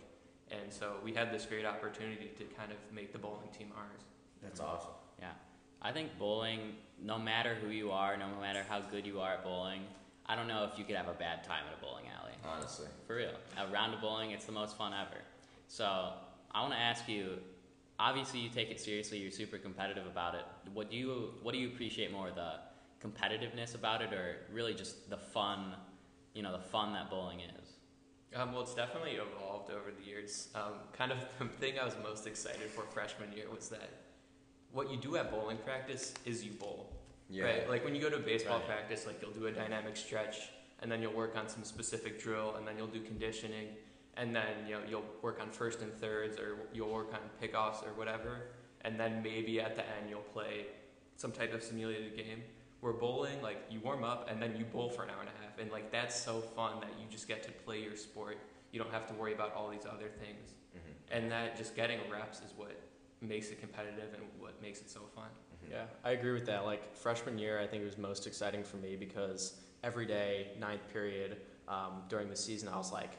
[0.51, 4.01] and so we had this great opportunity to kind of make the bowling team ours.
[4.41, 4.91] That's awesome.
[5.83, 9.43] I think bowling, no matter who you are, no matter how good you are at
[9.43, 9.81] bowling,
[10.25, 12.31] I don't know if you could have a bad time at a bowling alley.
[12.45, 12.87] Honestly.
[13.05, 13.33] For real.
[13.57, 15.21] A round of bowling, it's the most fun ever.
[15.67, 16.13] So
[16.51, 17.39] I want to ask you.
[17.99, 19.19] Obviously, you take it seriously.
[19.19, 20.43] You're super competitive about it.
[20.73, 22.53] What do you What do you appreciate more, the
[23.05, 25.75] competitiveness about it, or really just the fun?
[26.33, 27.73] You know, the fun that bowling is.
[28.35, 30.49] Um, well, it's definitely evolved over the years.
[30.55, 33.89] Um, kind of the thing I was most excited for freshman year was that
[34.73, 36.89] what you do at bowling practice is you bowl.
[37.29, 37.45] Yeah.
[37.45, 37.69] Right?
[37.69, 38.67] Like when you go to baseball Right.
[38.67, 40.49] practice, like you'll do a dynamic stretch,
[40.81, 43.69] and then you'll work on some specific drill, and then you'll do conditioning,
[44.17, 47.83] and then you know you'll work on first and thirds, or you'll work on pickoffs
[47.87, 48.47] or whatever,
[48.81, 50.65] and then maybe at the end you'll play
[51.15, 52.43] some type of simulated game.
[52.81, 55.43] Where bowling, like you warm up and then you bowl for an hour and a
[55.43, 58.37] half, and like that's so fun that you just get to play your sport.
[58.71, 60.93] You don't have to worry about all these other things, Mhm.
[61.17, 62.71] and that just getting reps is what
[63.23, 65.29] makes it competitive and what makes it so fun.
[65.65, 65.71] Mhm.
[65.71, 66.65] Yeah, I agree with that.
[66.65, 70.87] Like freshman year, I think it was most exciting for me because every day, ninth
[70.91, 73.11] period, um, during the season, I was like,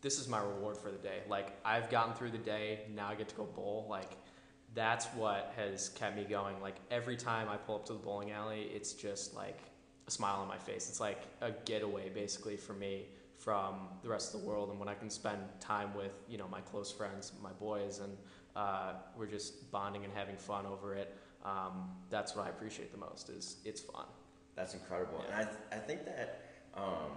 [0.00, 1.22] this is my reward for the day.
[1.28, 3.86] Like I've gotten through the day, now I get to go bowl.
[3.88, 4.16] Like
[4.74, 6.60] that's what has kept me going.
[6.60, 9.58] Like every time I pull up to the bowling alley, it's just like
[10.06, 10.88] a smile on my face.
[10.88, 13.06] It's like a getaway basically for me
[13.38, 16.46] from the rest of the world and when I can spend time with, you know,
[16.48, 18.16] my close friends, my boys and
[18.56, 22.98] uh, we're just bonding and having fun over it um, that's what I appreciate the
[22.98, 24.04] most is it's fun.
[24.56, 26.42] That's incredible, and I th- I think that
[26.74, 27.12] um,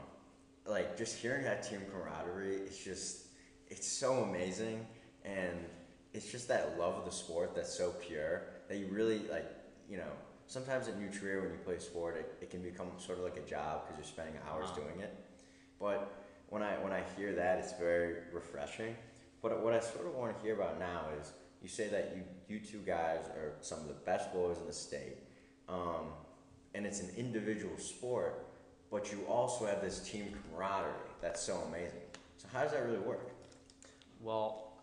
[0.65, 3.25] like just hearing that team camaraderie, it's just
[3.67, 4.85] it's so amazing,
[5.25, 5.59] and
[6.13, 9.49] it's just that love of the sport that's so pure that you really like
[9.89, 10.11] you know.
[10.47, 13.37] Sometimes at New Trier, when you play sport, it, it can become sort of like
[13.37, 14.81] a job because you're spending hours Uh-huh.
[14.81, 15.13] doing it.
[15.81, 16.13] But
[16.47, 18.95] when I when I hear that, it's very refreshing.
[19.43, 22.23] But what I sort of want to hear about now is you say that you
[22.47, 25.17] you two guys are some of the best bowlers in the state.
[25.69, 26.13] Um,
[26.73, 28.47] and it's an individual sport,
[28.89, 32.01] but you also have this team camaraderie that's so amazing.
[32.37, 33.29] So how does that really work?
[34.21, 34.73] Well,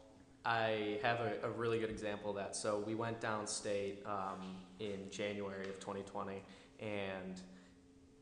[0.44, 2.56] I have a, a really good example of that.
[2.56, 6.42] So we went downstate um, in January of 2020,
[6.80, 7.40] and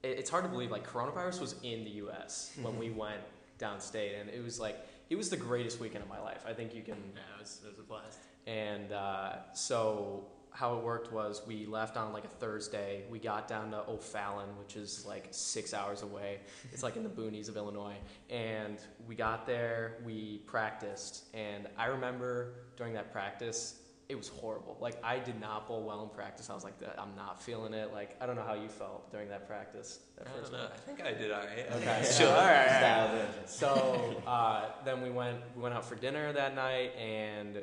[0.03, 2.57] it, it's hard to believe like coronavirus was in the U.S.
[2.63, 3.21] when we went
[3.59, 4.79] downstate, and it was like
[5.11, 6.45] it was the greatest weekend of my life.
[6.47, 8.19] I think you can Yeah, it was, it was a blast.
[8.47, 13.05] And uh, so how it worked was we left on like a Thursday.
[13.11, 16.41] We got down to O'Fallon, which is like six hours away.
[16.73, 17.97] It's like in the boonies of Illinois.
[18.29, 21.27] And we got there, we practiced.
[21.35, 23.77] And I remember during that practice,
[24.09, 24.77] it was horrible.
[24.81, 26.49] Like I did not bowl well in practice.
[26.49, 27.93] I was like, I'm not feeling it.
[27.93, 30.01] Like I don't know how you felt during that practice.
[30.17, 30.65] That I first don't know.
[30.67, 30.73] one.
[30.75, 31.67] I think I did all right.
[31.77, 32.09] Okay.
[32.17, 32.29] Sure.
[32.29, 32.81] All right, all right.
[32.81, 33.27] Dialed.
[33.47, 37.59] So uh, then we went we went out for dinner that night and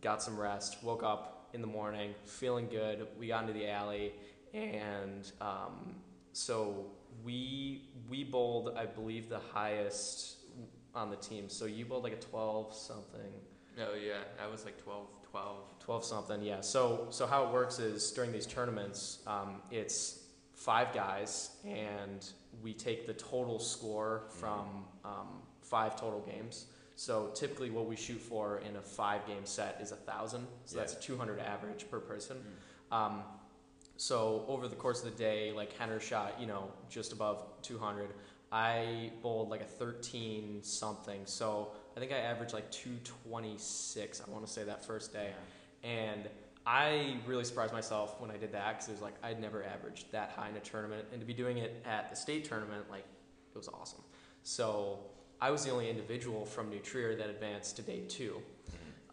[0.00, 0.82] got some rest.
[0.84, 3.08] Woke up in the morning feeling good.
[3.18, 4.12] We got into the alley
[4.54, 5.96] and um,
[6.32, 6.86] so
[7.24, 10.36] we we bowled I believe the highest
[10.94, 11.48] on the team.
[11.48, 13.32] So you bowled like a twelve something.
[13.80, 15.56] Oh yeah, I was like 12, 12.
[15.80, 16.60] 12 something yeah.
[16.60, 22.28] So so how it works is during these tournaments um, it's five guys and
[22.62, 25.28] we take the total score from um,
[25.62, 26.66] five total games.
[26.96, 30.46] So typically what we shoot for in a five game set is a thousand.
[30.64, 32.38] So that's a 200 average per person.
[32.90, 33.22] Um,
[33.96, 38.10] so over the course of the day like henner shot you know just above 200
[38.52, 41.20] i bowled like a 13 something.
[41.24, 45.30] So i think i averaged like 226 i want to say that first day
[45.82, 46.28] and
[46.66, 50.12] I really surprised myself when I did that because it was like I'd never averaged
[50.12, 53.04] that high in a tournament, and to be doing it at the state tournament, like
[53.54, 54.02] it was awesome.
[54.42, 54.98] So
[55.40, 58.42] I was the only individual from New Trier that advanced to day 2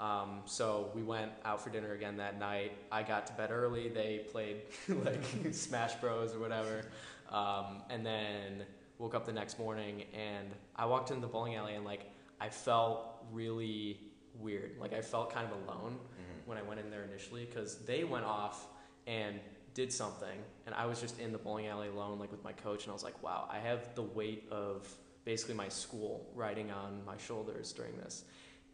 [0.02, 2.74] Um, so we went out for dinner again that night.
[2.92, 3.88] I got to bed early.
[3.88, 6.84] They played like Smash Bros or whatever,
[7.32, 8.66] um, and then
[8.98, 12.50] woke up the next morning and I walked into the bowling alley and like I
[12.50, 14.00] felt really
[14.40, 14.78] weird.
[14.80, 16.48] Like I felt kind of alone Mhm.
[16.48, 18.68] when I went in there initially because they went off
[19.08, 19.40] and
[19.74, 22.84] did something, and I was just in the bowling alley alone, like with my coach,
[22.84, 24.88] and I was like, wow, I have the weight of
[25.26, 28.24] basically my school riding on my shoulders during this.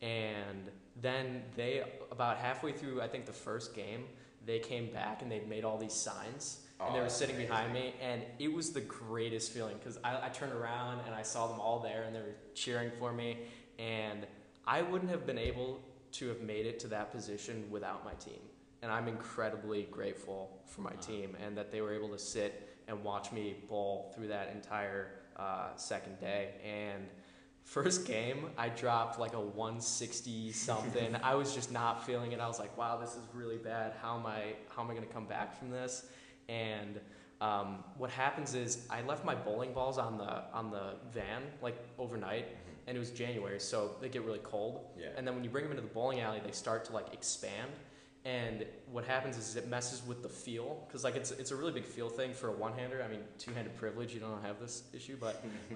[0.01, 4.07] And then they, about halfway through, I think the first game,
[4.45, 7.49] they came back and they'd made all these signs and Oh, they were sitting amazing.
[7.51, 11.21] behind me, and it was the greatest feeling because I, I turned around and I
[11.21, 13.37] saw them all there, and they were cheering for me,
[13.79, 14.25] and
[14.65, 15.79] I wouldn't have been able
[16.13, 18.39] to have made it to that position without my team,
[18.81, 23.03] and I'm incredibly grateful for my team and that they were able to sit and
[23.03, 27.03] watch me bowl through that entire uh, second day, and.
[27.63, 31.15] First game, I dropped like a 160 something.
[31.23, 32.39] I was just not feeling it.
[32.39, 33.93] I was like, "Wow, this is really bad.
[34.01, 34.55] How am I?
[34.75, 36.05] How am I going to come back from this?"
[36.49, 36.99] And
[37.41, 41.75] um, what happens is I left my bowling balls on the on the van like
[41.97, 42.47] overnight,
[42.87, 44.85] and it was January, so they get really cold.
[44.97, 45.07] Yeah.
[45.17, 47.71] And then when you bring them into the bowling alley, they start to like expand.
[48.23, 51.71] And what happens is it messes with the feel because like it's it's a really
[51.71, 53.03] big feel thing for a one hander.
[53.03, 55.43] I mean, two handed privilege, you don't have this issue, but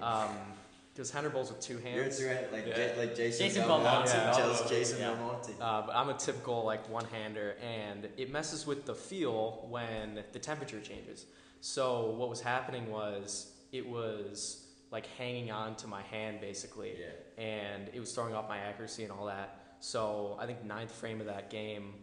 [0.96, 2.18] because hander bowls with two hands.
[2.18, 2.48] You're hands.
[2.48, 2.74] doing like, Yeah.
[2.74, 4.12] J- like Jason, Jason Belmonte.
[4.12, 4.38] Belmonte.
[4.38, 5.12] Just Jason Yeah.
[5.12, 5.52] Belmonte.
[5.60, 10.38] Uh, but I'm a typical like one-hander, and it messes with the feel when the
[10.38, 11.26] temperature changes.
[11.60, 17.42] So what was happening was it was like hanging on to my hand basically, Yeah.
[17.44, 19.60] and it was throwing off my accuracy and all that.
[19.80, 21.94] So I think ninth frame of that game.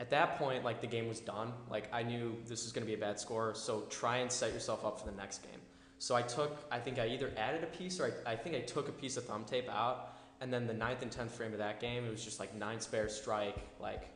[0.00, 1.52] At that point, like the game was done.
[1.68, 3.54] Like I knew this was going to be a bad score.
[3.54, 5.60] So try and set yourself up for the next game.
[5.98, 8.60] So I took, I think I either added a piece or I, I think I
[8.60, 10.14] took a piece of thumb tape out.
[10.40, 12.80] And then the ninth and tenth frame of that game, it was just like nine
[12.80, 13.58] spare strike.
[13.80, 14.08] Like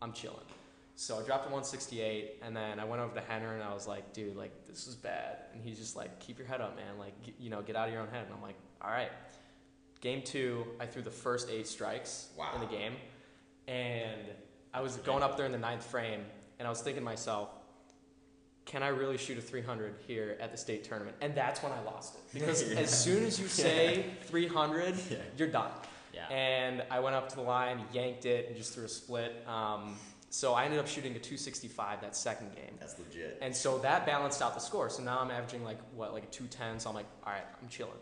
[0.00, 0.46] I'm chilling.
[0.96, 3.88] So I dropped a 168, and then I went over to Henner and I was
[3.88, 5.38] like, dude, like this is bad.
[5.52, 6.98] And he's just like, keep your head up, man.
[6.98, 8.26] Like g- you know, get out of your own head.
[8.26, 9.10] And I'm like, all right.
[10.00, 12.92] Game two, I threw the first eight strikes in the game,
[13.66, 14.20] and
[14.74, 16.20] I was going up there in the ninth frame,
[16.58, 17.48] and I was thinking to myself,
[18.64, 21.16] can I really shoot a 300 here at the state tournament?
[21.20, 22.78] And that's when I lost it because Yeah.
[22.80, 25.18] as soon as you say 300, Yeah.
[25.36, 25.70] you're done.
[26.12, 26.26] Yeah.
[26.28, 29.46] And I went up to the line, yanked it, and just threw a split.
[29.48, 29.96] Um,
[30.30, 32.74] so I ended up shooting a 265 that second game.
[32.80, 33.38] That's legit.
[33.42, 34.88] And so that balanced out the score.
[34.90, 36.80] So now I'm averaging like what, like a 210.
[36.80, 37.92] So I'm like, all right, I'm chilling.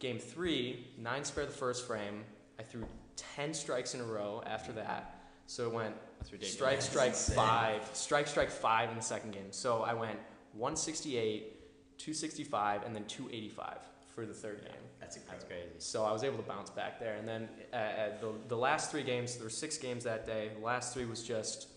[0.00, 2.24] Game three, nine spare the first frame.
[2.58, 2.84] I threw
[3.16, 5.20] 10 strikes in a row after that.
[5.46, 6.54] So it went That's ridiculous.
[6.54, 7.44] strike, strike, That's insane.
[7.44, 9.50] five, strike, strike, five in the second game.
[9.50, 10.18] So I went
[10.52, 13.78] 168, 265, and then 285
[14.14, 14.72] for the third game.
[15.00, 15.68] That's That's crazy.
[15.78, 17.16] So I was able to bounce back there.
[17.16, 20.50] And then uh, uh, the, the last three games, there were six games that day.
[20.58, 21.68] The last three was just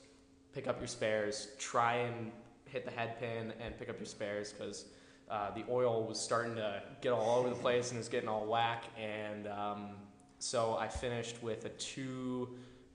[0.54, 2.32] pick up your spares, try and
[2.66, 4.86] hit the head pin and pick up your spares because
[5.30, 8.30] uh, the oil was starting to get all over the place and it was getting
[8.30, 8.84] all whack.
[9.00, 9.90] And um,
[10.40, 11.70] so I finished with a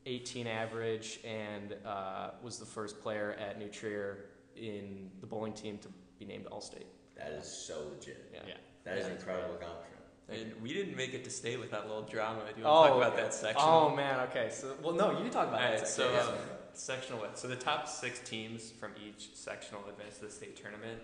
[0.08, 4.24] 218 average and uh, was the first player at New Trier
[4.56, 6.86] in the bowling team to be named All State.
[7.16, 8.30] That is so legit.
[8.32, 8.40] Yeah.
[8.46, 8.54] Yeah.
[8.84, 9.84] That is Yeah, an incredible accomplishment.
[10.30, 12.40] And we didn't make it to state with that little drama.
[12.54, 13.62] Do you want to Oh, talk about that section?
[13.64, 14.48] Oh man, okay.
[14.50, 15.88] So well, no, you talk about Alright, that.
[15.88, 16.34] so section.
[16.34, 16.38] um,
[16.74, 17.38] sectional what?
[17.38, 21.00] So the top six teams from each sectional advance to the state tournament,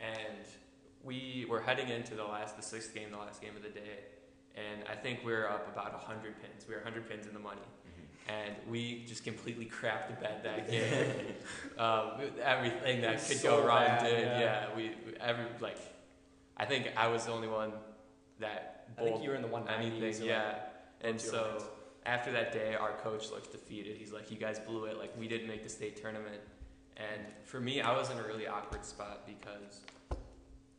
[0.00, 0.44] and
[1.04, 4.00] we were heading into the last, the sixth game, the last game of the day,
[4.56, 6.66] and I think we were up about hundred pins.
[6.68, 7.60] We were hundred pins in the money,
[8.28, 11.34] and we just completely crapped the bed that game.
[11.78, 14.20] um, everything that could So go wrong bad, did.
[14.26, 14.40] yeah.
[14.40, 14.66] Yeah.
[14.76, 15.78] we every like,
[16.56, 17.72] I think I was the only one
[18.40, 20.24] that I think you were in the one anything.
[20.26, 20.60] Yeah, like-
[21.02, 21.62] and so
[22.04, 23.96] after that day, our coach looked defeated.
[23.96, 24.96] He's like, "You guys blew it.
[24.98, 26.40] Like we didn't make the state tournament."
[26.96, 29.80] And for me, I was in a really awkward spot because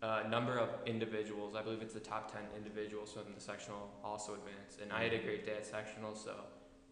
[0.01, 4.33] a number of individuals, I believe it's the top ten individuals from the sectional, also
[4.33, 4.79] advanced.
[4.81, 6.33] And I had a great day at sectional, so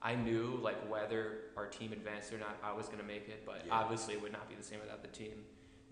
[0.06, 3.44] I knew like whether our team advanced or not, I was gonna make it.
[3.44, 3.74] But Yeah.
[3.74, 5.44] obviously, it would not be the same without the team.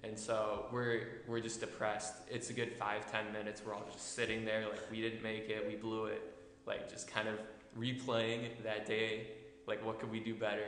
[0.03, 2.13] And so we're we're just depressed.
[2.29, 3.63] It's a good five ten minutes.
[3.65, 6.21] We're all just sitting there like we didn't make it, we blew it,
[6.67, 7.39] like just kind of
[7.77, 9.27] replaying that day.
[9.65, 10.67] Like what could we do better?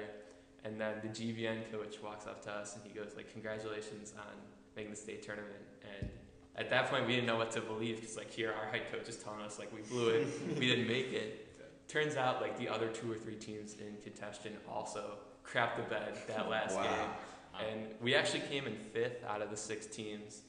[0.64, 4.34] And then the GBN coach walks up to us and he goes like, "Congratulations on
[4.76, 5.62] making the state tournament."
[6.00, 6.10] And
[6.56, 9.08] at that point, we didn't know what to believe because like here our head coach
[9.08, 10.28] is telling us like we blew it,
[10.58, 11.42] we didn't make it.
[11.88, 16.18] Turns out like the other two or three teams in contention also crapped the bed
[16.28, 16.84] that last Wow.
[16.84, 16.92] game.
[16.92, 17.60] Wow.
[17.72, 20.42] And we actually came in fifth out of the six teams,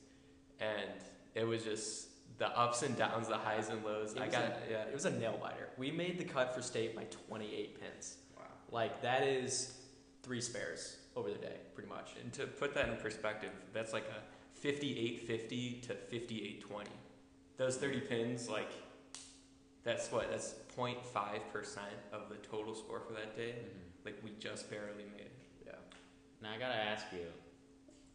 [0.61, 0.91] and
[1.35, 2.09] it was just
[2.39, 4.15] the ups and downs, the highs and lows.
[4.15, 4.83] It I was got a, yeah.
[4.83, 5.69] It was a nail biter.
[5.79, 8.17] We made the cut for state by 28 pins.
[8.37, 8.43] Wow.
[8.73, 9.77] Like that is
[10.23, 12.11] three spares over the day, pretty much.
[12.21, 16.85] And to put that in perspective, that's like a 58.50 to 58.20.
[17.57, 18.71] Those 30 pins, like,
[19.87, 20.31] that's what?
[20.31, 20.97] That's 0.5%
[22.13, 23.55] of the total score for that day.
[24.05, 25.33] Like, we just barely made it.
[25.65, 25.73] Yeah.
[26.43, 27.27] Now I gotta ask you,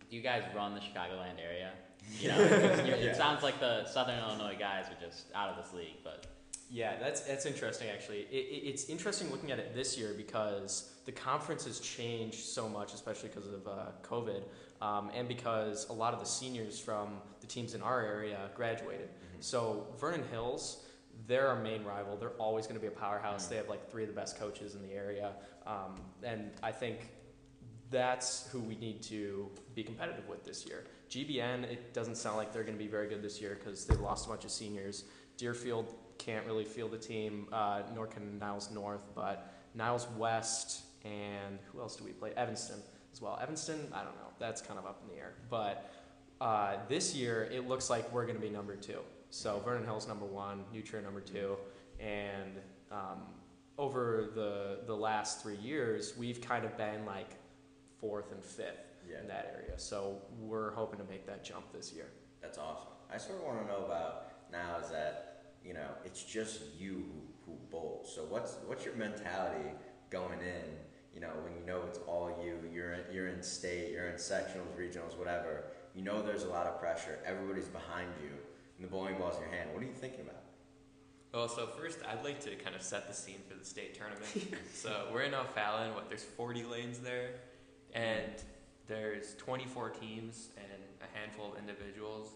[0.09, 1.71] do you guys run the Chicagoland area?
[2.19, 2.95] You know, Yeah.
[2.95, 6.25] it sounds like the Southern Illinois guys are just out of this league, but
[6.69, 8.21] Yeah, that's that's interesting actually.
[8.31, 12.67] It, it, it's interesting looking at it this year because the conference has changed so
[12.67, 14.41] much, especially because of uh, COVID,
[14.81, 19.09] um, and because a lot of the seniors from the teams in our area graduated.
[19.39, 20.85] So Vernon Hills,
[21.31, 22.17] they're our main rival.
[22.17, 23.47] They're always going to be a powerhouse.
[23.47, 25.31] They have like three of the best coaches in the area,
[25.65, 27.09] um, and I think
[27.89, 30.83] that's who we need to be competitive with this year.
[31.09, 33.99] GBN, it doesn't sound like they're going to be very good this year because they've
[33.99, 35.05] lost a bunch of seniors.
[35.37, 41.59] Deerfield can't really field a team, uh, nor can Niles North, but Niles West and
[41.71, 42.31] who else do we play?
[42.35, 42.79] Evanston
[43.11, 43.39] as well.
[43.41, 44.31] Evanston, I don't know.
[44.37, 45.33] That's kind of up in the air.
[45.49, 45.91] But
[46.39, 48.99] uh, this year, it looks like we're going to be number two.
[49.31, 51.55] So Vernon Hills number one, New Trier number two,
[51.99, 52.57] and
[52.91, 53.21] um,
[53.77, 57.31] over the the last three years, we've kind of been like
[57.99, 59.21] fourth and fifth Yeah.
[59.21, 59.79] in that area.
[59.79, 62.07] So we're hoping to make that jump this year.
[62.41, 62.89] That's awesome.
[63.13, 67.05] I sort of want to know about now is that you know it's just you
[67.45, 68.11] who, who bowls.
[68.13, 69.69] So what's what's your mentality
[70.09, 70.67] going in?
[71.15, 72.57] You know when you know it's all you.
[72.73, 73.91] You're in, you're in state.
[73.93, 75.63] You're in sectionals, regionals, whatever.
[75.95, 77.19] You know there's a lot of pressure.
[77.25, 78.31] Everybody's behind you,
[78.81, 79.69] and the bowling ball's in your hand.
[79.73, 80.41] What are you thinking about?
[81.33, 84.55] Well, so first, I'd like to kind of set the scene for the state tournament.
[84.73, 85.93] so we're in O'Fallon.
[85.93, 86.09] What?
[86.09, 87.29] There's 40 lanes there,
[87.93, 88.31] and
[88.87, 92.29] there's 24 teams and a handful of individuals.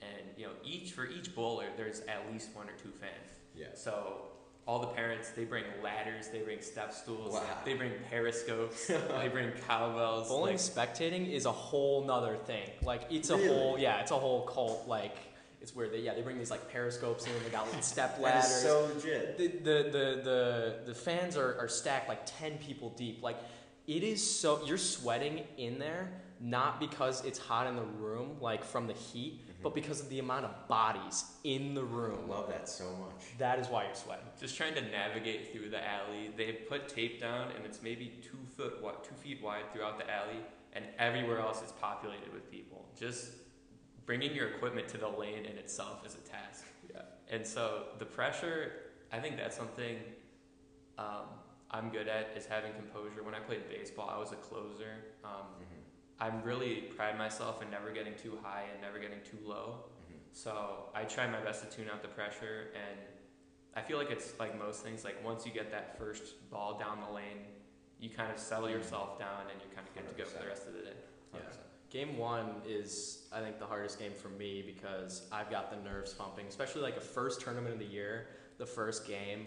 [0.00, 3.36] And you know, each for each bowler, there's at least one or two fans.
[3.54, 3.84] Yes.
[3.84, 4.22] So
[4.66, 7.42] all the parents, they bring ladders, they bring step stools, Wow.
[7.64, 8.86] they bring periscopes,
[9.20, 10.28] they bring cowbells.
[10.28, 12.68] Bowling like- spectating is a whole nother thing.
[12.82, 14.88] Like it's a whole yeah, it's a whole cult.
[14.88, 15.16] Like
[15.60, 17.32] it's where they yeah they bring these like periscopes in.
[17.44, 18.50] They got like step ladders.
[18.50, 19.38] is so legit.
[19.38, 23.22] the, the, the, the, the fans are, are stacked like 10 people deep.
[23.22, 23.38] Like,
[23.86, 28.64] it is so, you're sweating in there, not because it's hot in the room, like
[28.64, 29.62] from the heat, mm-hmm.
[29.62, 32.28] but because of the amount of bodies in the I room.
[32.28, 33.36] love that so much.
[33.38, 34.24] That is why you're sweating.
[34.38, 36.30] just trying to navigate through the alley.
[36.36, 40.10] They put tape down, and it's maybe two foot what two feet wide throughout the
[40.10, 40.38] alley,
[40.72, 42.86] and everywhere else is populated with people.
[42.98, 43.32] Just
[44.10, 46.64] bringing your equipment to the lane in itself is a task.
[46.92, 47.02] Yeah.
[47.30, 48.72] And so the pressure,
[49.12, 49.98] I think that's something
[50.98, 51.26] um,
[51.70, 53.22] I'm good at is having composure.
[53.22, 54.94] When I played baseball, I was a closer.
[55.24, 55.82] Um, Mhm.
[56.18, 59.84] I'm really pride myself in never getting too high and never getting too low.
[60.10, 60.18] Mhm.
[60.32, 62.98] So I try my best to tune out the pressure, and
[63.76, 65.04] I feel like it's like most things.
[65.04, 67.46] Like once you get that first ball down the lane,
[68.00, 70.48] you kind of settle yourself down, and you're kind of good to go for the
[70.48, 70.96] rest of the day.
[71.32, 71.40] Yeah.
[71.90, 76.12] Game one is, I think, the hardest game for me because I've got the nerves
[76.12, 78.26] pumping, especially like a first tournament of the year,
[78.58, 79.46] the first game.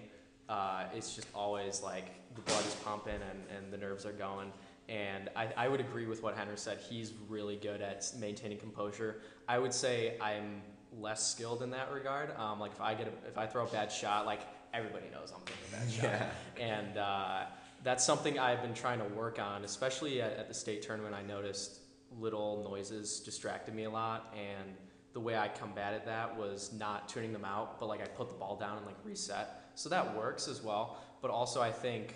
[0.50, 4.52] Uh, it's just always like the blood is pumping and, and the nerves are going.
[4.90, 6.80] And I, I would agree with what Henry said.
[6.90, 9.22] He's really good at maintaining composure.
[9.48, 10.62] I would say I'm
[11.00, 12.36] less skilled in that regard.
[12.38, 14.42] Um, like if I get a, if I throw a bad shot, like
[14.74, 16.30] everybody knows I'm throwing a bad shot
[16.60, 16.62] Yeah.
[16.62, 17.44] and uh,
[17.86, 21.16] that's something I've been trying to work on, especially at, at the state tournament.
[21.16, 21.80] I noticed
[22.20, 24.76] little noises distracted me a lot, and
[25.14, 28.36] the way I combated that was not tuning them out, but like I put the
[28.36, 29.62] ball down and like reset.
[29.76, 30.98] So that works as well.
[31.22, 32.16] But also, I think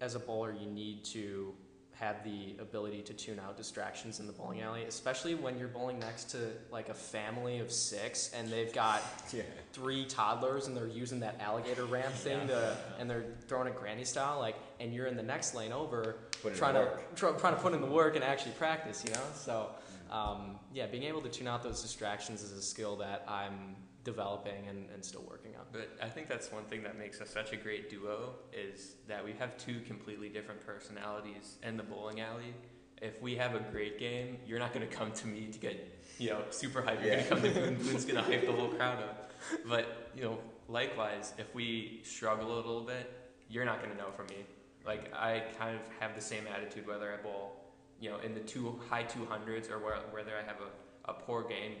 [0.00, 1.54] as a bowler, you need to
[2.00, 5.98] have the ability to tune out distractions in the bowling alley, especially when you're bowling
[5.98, 6.38] next to
[6.70, 9.42] like a family of six and they've got Yeah.
[9.72, 14.04] three toddlers and they're using that alligator ramp thing to, and they're throwing it granny
[14.04, 16.16] style, like, and you're in the next lane over
[16.56, 19.20] trying to try, trying to put in the work and actually practice, you know.
[19.34, 19.70] So,
[20.12, 23.74] um, yeah, being able to tune out those distractions is a skill that I'm
[24.12, 25.66] developing and, and still working on.
[25.70, 29.22] But I think that's one thing that makes us such a great duo is that
[29.22, 32.54] we have two completely different personalities in the bowling alley.
[33.02, 35.76] If we have a great game, you're not going to come to me to get,
[36.18, 37.04] you know, super hyped.
[37.04, 37.28] You're Yeah.
[37.28, 37.74] going to come to Boone.
[37.76, 39.30] Boone's going to hype the whole crowd up.
[39.68, 40.38] But, you know,
[40.68, 43.12] likewise, if we struggle a little bit,
[43.50, 44.46] you're not going to know from me.
[44.86, 47.62] Like, I kind of have the same attitude whether I bowl,
[48.00, 51.42] you know, in the two high 200s or where, whether I have a, a poor
[51.44, 51.74] game.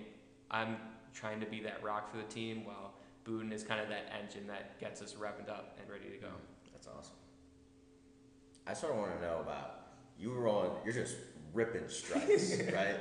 [0.50, 0.76] I'm
[1.18, 2.94] trying to be that rock for the team while
[3.24, 6.28] Boone is kind of that engine that gets us revved up and ready to go.
[6.28, 6.72] Mm-hmm.
[6.72, 7.16] That's awesome.
[8.66, 9.88] I sort of want to know about
[10.18, 10.70] you were on.
[10.84, 11.16] You're just
[11.52, 12.96] ripping strikes, right?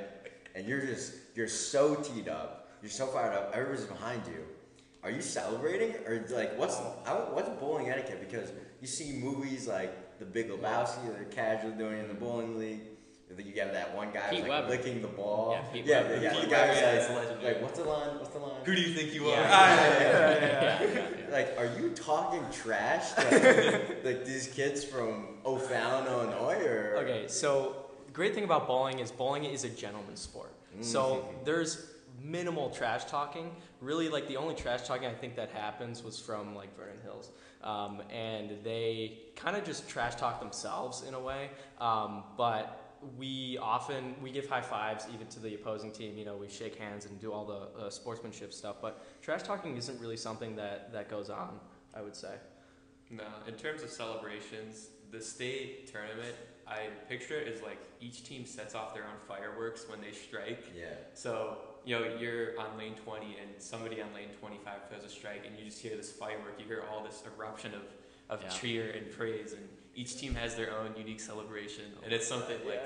[0.55, 2.71] And you're just you're so teed up.
[2.81, 3.51] You're so fired up.
[3.53, 4.43] Everybody's behind you.
[5.03, 8.19] Are you celebrating or like what's how, what's bowling etiquette?
[8.19, 8.51] Because
[8.81, 12.81] you see movies like The Big Lebowski, they're casually doing it in the bowling league.
[13.29, 15.51] Then you have that one guy Pete like licking the ball.
[15.51, 16.23] Yeah, Pete yeah, Weber.
[16.23, 18.19] yeah, Pete the guy Weber, yeah, like, like, what's the line?
[18.19, 18.61] What's the line?
[18.63, 19.45] Who do you think you are?
[19.45, 21.09] Ah, yeah, yeah.
[21.29, 27.27] Like, are you talking trash to like, like these kids from O'Fallon, Illinois, or Okay,
[27.27, 30.53] so great thing about bowling is bowling is a gentleman's sport.
[30.81, 31.87] So there's
[32.21, 33.51] minimal trash talking.
[33.81, 37.31] Really, like the only trash talking I think that happens was from like Vernon Hills,
[37.63, 41.49] um, and they kind of just trash talk themselves in a way.
[41.79, 42.86] Um, but
[43.17, 46.17] we often we give high fives even to the opposing team.
[46.17, 48.77] You know, we shake hands and do all the uh, sportsmanship stuff.
[48.81, 51.59] But trash talking isn't really something that that goes on.
[51.93, 52.35] I would say.
[53.09, 56.35] No, in terms of celebrations, the state tournament,
[56.67, 60.65] I picture it as like each team sets off their own fireworks when they strike.
[60.77, 65.09] yeah, So, you know, you're on lane 20 and somebody on lane 25 throws a
[65.09, 66.55] strike and you just hear this firework.
[66.59, 67.83] You hear all this eruption of,
[68.29, 68.49] of Yeah.
[68.49, 69.67] cheer and praise and
[69.97, 71.85] each team has their own unique celebration.
[72.03, 72.79] And it's something like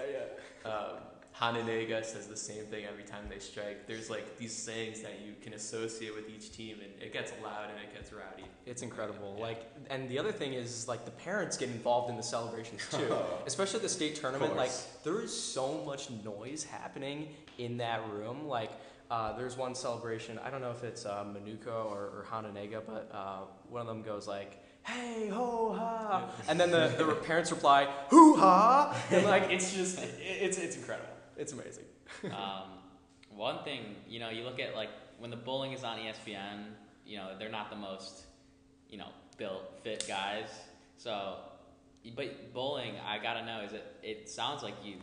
[0.66, 0.98] um,
[1.38, 3.86] Hononegah says the same thing every time they strike.
[3.86, 7.70] There's like these sayings that you can associate with each team and it gets loud
[7.70, 8.46] and it gets rowdy.
[8.66, 9.36] It's incredible.
[9.38, 9.44] Yeah.
[9.44, 13.14] Like, and the other thing is like the parents get involved in the celebrations too,
[13.46, 14.56] especially the state tournament.
[14.56, 14.72] Like,
[15.04, 18.48] there is so much noise happening in that room.
[18.48, 18.72] Like,
[19.10, 20.40] uh, there's one celebration.
[20.40, 23.40] I don't know if it's uh, Minooka or, or Hononegah, but uh,
[23.70, 24.61] one of them goes like.
[24.84, 30.00] Hey ho ha, and then the, the parents reply hoo ha, and like it's just
[30.00, 31.10] it, it's it's incredible.
[31.38, 31.86] It's amazing.
[32.26, 32.64] um,
[33.30, 36.66] one thing, you know, you look at like when the bowling is on ESPN,
[37.06, 38.26] you know, they're not the most,
[38.90, 40.50] you know, built, fit guys.
[40.98, 41.38] So,
[42.16, 43.96] but bowling, I gotta know, is it?
[44.04, 44.96] It sounds like you,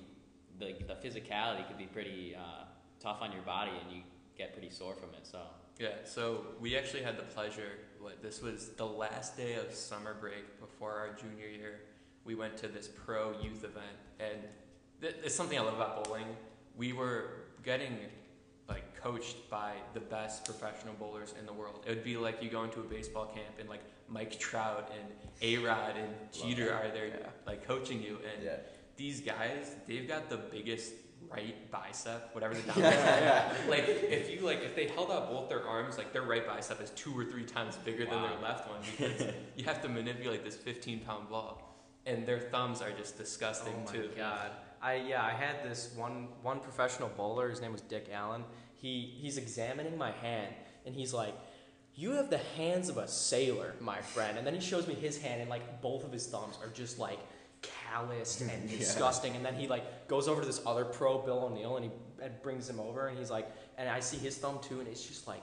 [0.58, 2.64] the the physicality could be pretty uh,
[3.00, 4.02] tough on your body, and you
[4.36, 5.26] get pretty sore from it.
[5.26, 5.40] So,
[5.78, 7.70] Yeah, so we actually had the pleasure.
[8.00, 11.80] What this was the last day of summer break before our junior year.
[12.24, 14.38] We went to this pro youth event, and
[15.00, 16.26] th- it's something I love about bowling.
[16.76, 17.30] We were
[17.64, 17.96] getting
[18.68, 21.84] like coached by the best professional bowlers in the world.
[21.86, 25.08] It would be like you going to a baseball camp and like Mike Trout and
[25.42, 27.26] A Rod and Jeter are there Yeah.
[27.46, 28.56] like coaching you, and yeah.
[28.96, 30.92] these guys they've got the biggest
[31.30, 33.52] right bicep, whatever the Yeah, dominant yeah.
[33.68, 36.80] like if you like if they held out both their arms like their right bicep
[36.80, 40.44] is two or three times bigger than their left one because you have to manipulate
[40.44, 41.76] this 15 pound ball
[42.06, 43.80] and their thumbs are just disgusting too.
[43.80, 44.50] oh my too god!
[44.80, 47.50] I yeah, I had this one one professional bowler.
[47.50, 48.44] His name was Dick Allen.
[48.76, 50.54] He he's examining my hand,
[50.86, 51.34] and he's like,
[51.94, 55.20] "You have the hands of a sailor, my friend." And then he shows me his
[55.20, 57.18] hand, and like both of his thumbs are just like
[57.62, 58.78] calloused and Yeah.
[58.78, 59.36] disgusting.
[59.36, 61.90] And then he like goes over to this other pro, Bill O'Neill, and he
[62.22, 65.04] and brings him over, and he's like, and I see his thumb too, and it's
[65.06, 65.42] just like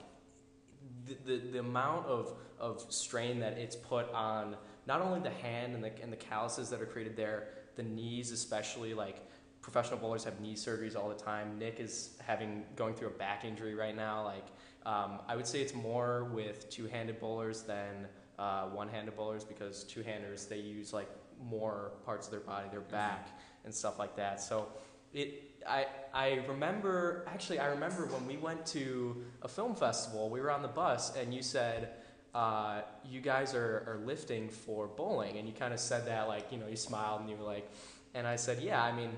[1.06, 4.58] the, the, the amount of, of strain that it's put on
[4.88, 8.32] not only the hand and the, and the calluses that are created there, the knees
[8.32, 9.18] especially, like
[9.62, 11.58] professional bowlers have knee surgeries all the time.
[11.58, 14.24] Nick is having going through a back injury right now.
[14.24, 14.46] Like
[14.86, 18.08] um, I would say it's more with two-handed bowlers than
[18.38, 21.10] uh, one-handed bowlers because two-handers they use like
[21.44, 24.42] more parts of their body, their back and stuff like that.
[24.42, 24.68] So
[25.14, 30.42] it I I remember actually I remember when we went to a film festival, we
[30.42, 31.90] were on the bus and you said
[32.36, 36.52] uh, you guys are, are lifting for bowling and you kind of said that like
[36.52, 37.70] you know you smiled and you were like
[38.14, 39.12] and I said yeah I mean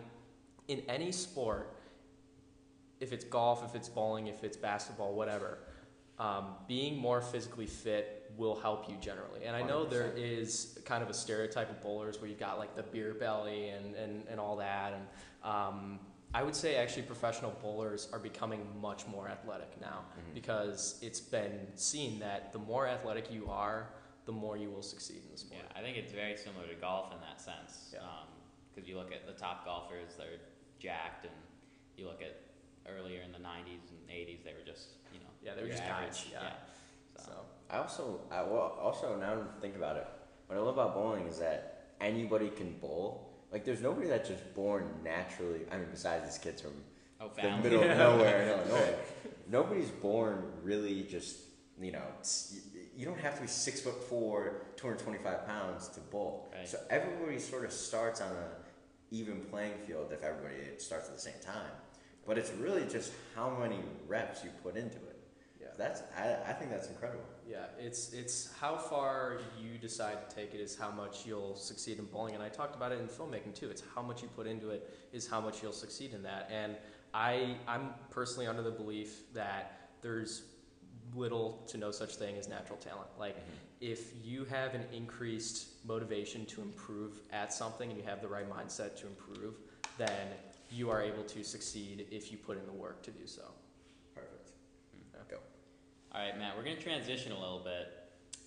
[0.67, 1.73] in any sport
[2.99, 5.57] if it's golf if it's bowling if it's basketball whatever
[6.19, 10.17] um, being more physically fit will help you generally and I know there 100%.
[10.39, 13.95] is kind of a stereotype of bowlers where you've got like the beer belly and,
[13.95, 15.05] and, and all that and
[15.43, 15.99] um,
[16.33, 20.33] I would say actually professional bowlers are becoming much more athletic now Mhm.
[20.33, 23.87] because it's been seen that the more athletic you are,
[24.25, 25.61] the more you will succeed in the sport.
[25.63, 27.91] yeah, I think it's very similar to golf in that sense.
[27.93, 28.01] Yeah.
[28.75, 30.37] Because you look at the top golfers, they're
[30.79, 31.33] jacked, and
[31.95, 32.35] you look at
[32.93, 35.81] earlier in the '90s and '80s, they were just, you know, Yeah, they were just
[35.83, 36.09] average.
[36.09, 36.39] guys, yeah.
[36.39, 36.45] So
[37.69, 40.07] I also, I well, also now that I think about it,
[40.47, 43.33] what I love about bowling is that anybody can bowl.
[43.51, 45.61] Like, there's nobody that's just born naturally.
[45.71, 46.73] I mean, besides these kids from
[47.21, 48.95] oh, the middle of nowhere in Illinois,
[49.49, 51.37] nobody's born really just,
[51.79, 52.03] you know,
[52.51, 52.61] you-
[52.97, 56.49] you don't have to be six foot four, 225 pounds to bowl.
[56.51, 56.67] Right.
[56.67, 58.49] So everybody sort of starts on a
[59.11, 61.69] even playing field if everybody starts at the same time.
[62.25, 65.19] But it's really just how many reps you put into it.
[65.61, 67.23] yeah, That's I, I think that's incredible.
[67.49, 71.97] Yeah, it's it's how far you decide to take it is how much you'll succeed
[71.97, 73.69] in bowling, and I talked about it in filmmaking too.
[73.69, 76.75] It's how much you put into it is how much you'll succeed in that, and
[77.13, 80.43] I I'm personally under the belief that there's
[81.15, 83.07] little to no such thing as natural talent.
[83.17, 83.51] Like mm-hmm.
[83.79, 88.49] if you have an increased motivation to improve at something and you have the right
[88.49, 89.55] mindset to improve,
[89.97, 90.27] then
[90.69, 93.43] you are able to succeed if you put in the work to do so.
[96.17, 97.93] All right, Matt, we're going to transition a little bit.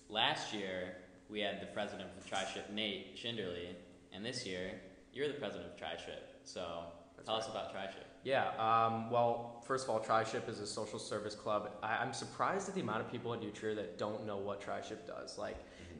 [0.09, 0.97] Last year,
[1.29, 3.69] we had the president of Tri-Ship, Nate Schinderly,
[4.11, 4.71] and this year,
[5.13, 6.37] you're the president of Tri-Ship.
[6.43, 6.83] So
[7.15, 7.43] That's tell right.
[7.45, 8.05] us about Tri-Ship.
[8.25, 11.71] Yeah, um, well, first of all, Tri-Ship is a social service club.
[11.81, 14.59] I, I'm surprised at the amount of people in New Trier that don't know what
[14.59, 15.37] Tri-Ship does.
[15.37, 15.55] Like,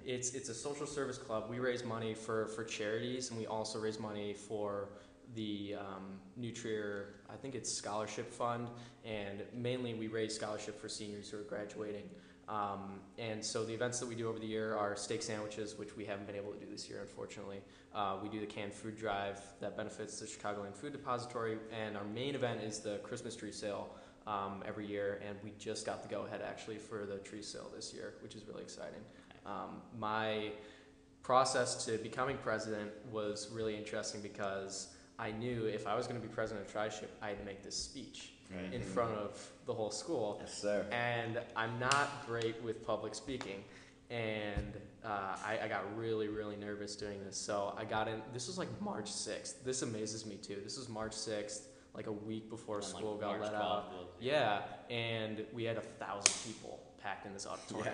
[0.05, 1.45] it's it's a social service club.
[1.49, 4.89] We raise money for, for charities, and we also raise money for
[5.35, 8.67] the um, New Trier, I think it's scholarship fund,
[9.05, 12.09] and mainly we raise scholarship for seniors who are graduating.
[12.49, 15.95] Um, and so the events that we do over the year are steak sandwiches, which
[15.95, 17.61] we haven't been able to do this year, unfortunately.
[17.95, 22.03] Uh, we do the canned food drive that benefits the Chicagoland Food Depository, and our
[22.03, 23.95] main event is the Christmas tree sale
[24.27, 25.21] um, every year.
[25.25, 28.35] And we just got the go ahead actually for the tree sale this year, which
[28.35, 29.01] is really exciting.
[29.45, 30.51] Um, my
[31.23, 34.89] process to becoming president was really interesting because
[35.21, 37.63] I knew if I was going to be president of Tri-Ship, I had to make
[37.63, 38.73] this speech Right.
[38.73, 40.85] in front of the whole school Yes, sir.
[40.91, 43.63] and I'm not great with public speaking.
[44.09, 44.73] And
[45.05, 47.37] uh, I, I got really, really nervous doing this.
[47.37, 48.21] So I got in.
[48.33, 49.63] This was like March 6th.
[49.63, 50.57] This amazes me too.
[50.65, 51.61] This was March 6th,
[51.95, 53.61] like a week before And, like, school got March let out.
[53.61, 57.93] 12th was- Yeah, and we had a thousand people packed in this auditorium.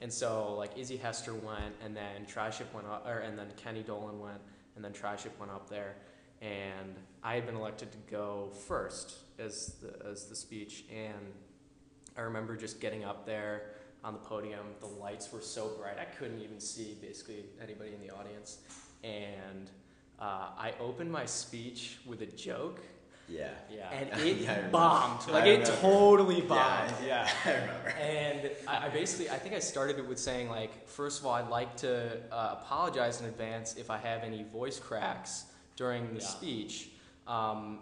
[0.00, 3.82] And so like Izzy Hester went, and then Tri-Ship went up, or and then Kenny
[3.82, 4.40] Dolan went,
[4.76, 5.94] and then Tri-Ship went up there,
[6.40, 11.32] and I had been elected to go first as the as the speech, and
[12.16, 13.62] I remember just getting up there
[14.02, 14.64] on the podium.
[14.80, 18.58] The lights were so bright I couldn't even see basically anybody in the audience,
[19.04, 19.70] and
[20.18, 22.80] uh, I opened my speech with a joke,
[23.28, 23.48] Yeah.
[23.74, 23.88] Yeah.
[23.92, 24.68] and it remember.
[24.70, 25.28] bombed.
[25.30, 26.94] Like it totally Yeah, bombed.
[27.06, 27.88] yeah, I remember.
[28.00, 31.32] And I, I basically, I think I started it with saying like, first of all,
[31.34, 35.44] I'd like to uh, apologize in advance if I have any voice cracks
[35.80, 36.26] during the Yeah.
[36.26, 36.90] speech,
[37.26, 37.78] um,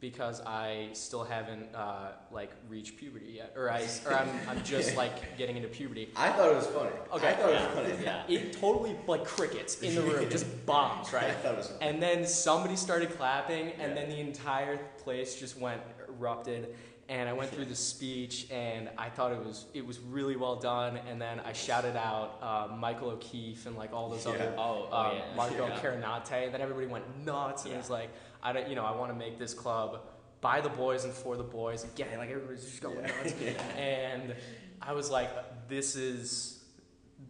[0.00, 4.94] because I still haven't uh, like reached puberty yet, or I, or I'm, I'm just
[5.02, 6.10] like getting into puberty.
[6.14, 6.90] I thought it was funny.
[7.14, 7.28] Okay.
[7.28, 7.62] I thought Yeah.
[7.64, 8.04] it was funny.
[8.04, 8.22] Yeah.
[8.28, 11.24] It totally like crickets in the room, just bombs, right?
[11.24, 11.88] I thought it was funny.
[11.90, 13.94] And then somebody started clapping, and Yeah.
[13.94, 16.76] then the entire place just went erupted.
[17.10, 20.56] And I went through the speech, and I thought it was it was really well
[20.56, 20.98] done.
[21.08, 24.32] And then I shouted out uh, Michael O'Keefe and like all those Yeah.
[24.32, 25.22] other Oh, oh um, yeah.
[25.34, 25.78] Marco yeah.
[25.80, 27.62] Carinate, and then everybody went nuts.
[27.64, 27.80] And it Yeah.
[27.80, 28.10] was like,
[28.42, 30.00] I don't, you know, I want to make this club
[30.42, 31.84] by the boys and for the boys.
[31.84, 33.34] Again, like everybody's just going nuts.
[33.78, 34.34] And
[34.82, 35.30] I was like,
[35.68, 36.62] this is,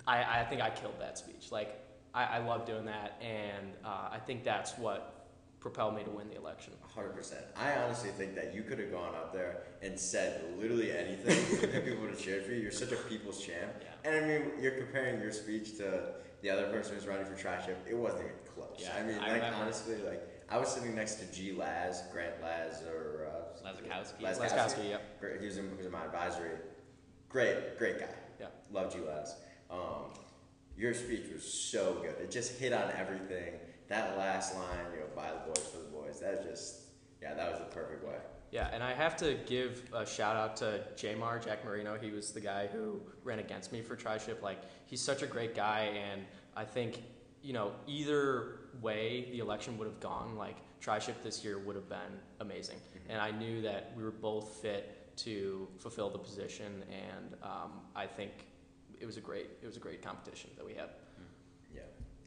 [0.07, 1.53] I, I think I killed that speech.
[1.53, 1.75] Like,
[2.13, 5.18] I, I love doing that, and uh, I think that's what
[5.61, 6.73] propelled me to win the election.
[6.95, 7.45] Hundred percent.
[7.57, 11.85] I honestly think that you could have gone up there and said literally anything, and
[11.85, 12.61] people would have cheered for you.
[12.61, 13.73] You're such a people's champ.
[13.81, 14.11] Yeah.
[14.11, 17.87] And I mean, you're comparing your speech to the other person who's running for tri-ship.
[17.89, 18.77] It wasn't even close.
[18.79, 19.57] Yeah, I mean, I like remember.
[19.57, 21.53] honestly, like I was sitting next to G.
[21.53, 24.21] Laz, Grant Laz, or uh, Lazikowski.
[24.23, 24.49] Lazikowski.
[24.49, 25.21] Laskowski, yep.
[25.21, 26.51] Great, he was in, he was in my advisory.
[27.29, 28.07] Great, great guy.
[28.41, 28.47] Yeah.
[28.73, 29.01] Love G.
[29.07, 29.35] Laz.
[29.71, 30.13] Um,
[30.77, 32.15] your speech was so good.
[32.23, 33.55] It just hit on everything.
[33.89, 36.21] That last line, you know, by the boys for the boys.
[36.21, 36.81] That was just,
[37.23, 38.17] yeah, that was the perfect way.
[38.51, 41.99] Yeah, and I have to give a shout out to Jamar Jack Marino.
[42.01, 44.43] He was the guy who ran against me for Tri-Ship.
[44.43, 46.23] Like, he's such a great guy, and
[46.57, 47.03] I think,
[47.43, 51.89] you know, either way the election would have gone, like, Tri-Ship this year would have
[51.89, 52.79] been amazing.
[53.09, 58.07] And I knew that we were both fit to fulfill the position, and um, I
[58.07, 58.33] think
[59.01, 60.91] it was a great it was a great competition that we had.
[61.75, 61.83] Yeah,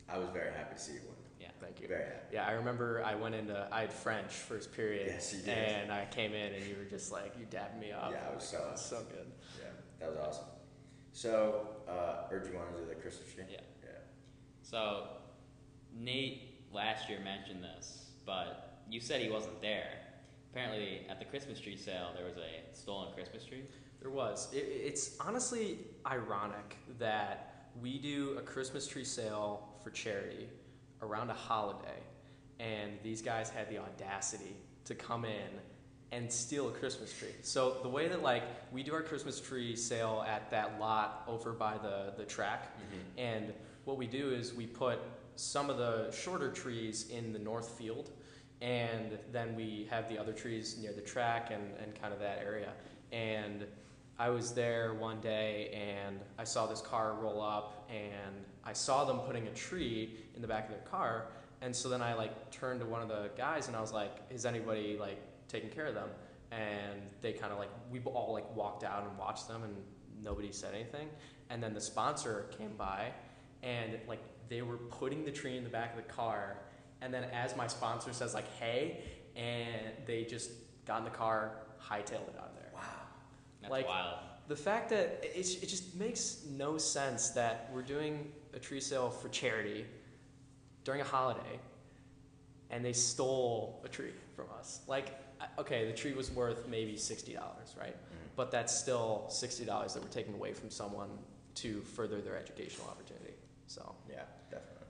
[0.09, 1.20] I was very happy to see you win.
[1.61, 1.87] Thank you.
[1.87, 2.33] Very happy.
[2.33, 5.49] Yeah, I remember I went into I had French first period, Yes, you did.
[5.49, 8.11] and I came in and you were just like you dabbed me up.
[8.11, 9.31] Yeah, I was so Like, oh, so good.
[9.59, 9.67] Yeah,
[9.99, 10.45] that was awesome.
[11.13, 13.43] So, uh, or do you want to do the Christmas tree?
[13.49, 13.59] Yeah.
[13.83, 13.89] Yeah.
[14.63, 15.07] So,
[15.93, 19.89] Nate last year mentioned this, but you said he wasn't there.
[20.51, 23.63] Apparently, at the Christmas tree sale, there was a stolen Christmas tree.
[24.01, 24.49] There was.
[24.53, 30.47] It, it's honestly ironic that we do a Christmas tree sale for charity
[31.01, 31.99] around a holiday,
[32.59, 35.49] and these guys had the audacity to come in
[36.11, 37.33] and steal a Christmas tree.
[37.41, 41.53] So the way that like we do our Christmas tree sale at that lot over
[41.53, 43.19] by the the track, mm-hmm.
[43.19, 43.53] and
[43.85, 44.99] what we do is we put
[45.35, 48.11] some of the shorter trees in the north field,
[48.61, 52.39] and then we have the other trees near the track and, and kind of that
[52.45, 52.69] area.
[53.11, 53.65] And
[54.19, 59.05] I was there one day and I saw this car roll up and I saw
[59.05, 61.27] them putting a tree in the back of their car.
[61.61, 64.11] And so then I like turned to one of the guys and I was like,
[64.29, 66.09] is anybody like taking care of them?
[66.51, 69.73] and they kind of like we all like walked out and watched them, and
[70.21, 71.07] nobody said anything.
[71.49, 73.11] And then the sponsor came by,
[73.63, 76.57] and like they were putting the tree in the back of the car,
[77.01, 79.01] and then as my sponsor says like hey,
[79.35, 80.51] and they just
[80.85, 82.71] got in the car, hightailed it out of there.
[82.73, 82.81] Wow.
[83.61, 84.17] That's Like- wild.
[84.47, 89.09] The fact that it, it just makes no sense that we're doing a tree sale
[89.09, 89.85] for charity
[90.83, 91.59] during a holiday
[92.69, 94.81] and they stole a tree from us.
[94.87, 95.19] Like,
[95.59, 97.35] okay, the tree was worth maybe $60,
[97.77, 97.95] right?
[97.95, 98.29] Mhm.
[98.35, 101.09] But that's still $60 that we're taking away from someone
[101.55, 103.33] to further their educational opportunity.
[103.67, 104.87] So, Yeah, definitely.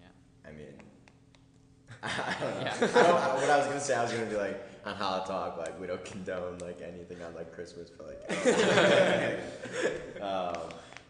[0.00, 0.48] Yeah.
[0.48, 0.74] I mean,
[2.02, 2.60] I don't know.
[2.60, 2.74] Yeah.
[2.74, 5.26] I don't, I- what I was gonna say, I was gonna be like on Challah
[5.26, 8.22] Talk, like we don't condone like anything on like Christmas, but like,
[10.22, 10.60] um,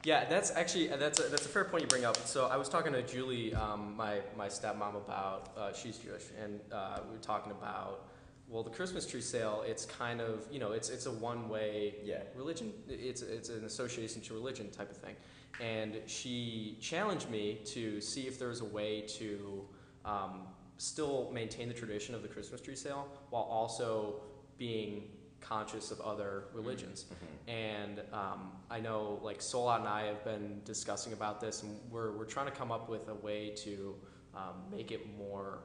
[0.05, 2.17] Yeah, that's actually that's a, that's a fair point you bring up.
[2.19, 6.61] So I was talking to Julie, um, my my stepmom, about uh, she's Jewish, and
[6.73, 8.05] uh, we were talking about
[8.49, 9.63] well, the Christmas tree sale.
[9.67, 12.73] It's kind of you know it's it's a one way yeah, religion.
[12.89, 15.17] It's it's an association to religion type of thing,
[15.61, 19.65] and she challenged me to see if there was a way to
[20.05, 20.43] um,
[20.79, 24.21] still maintain the tradition of the Christmas tree sale while also
[24.59, 25.05] being
[25.53, 27.07] conscious of other religions.
[27.11, 27.53] Mhm.
[27.53, 32.13] And um, I know, like Solot and I have been discussing about this, and we're
[32.17, 33.95] we're trying to come up with a way to
[34.35, 35.61] um, make it more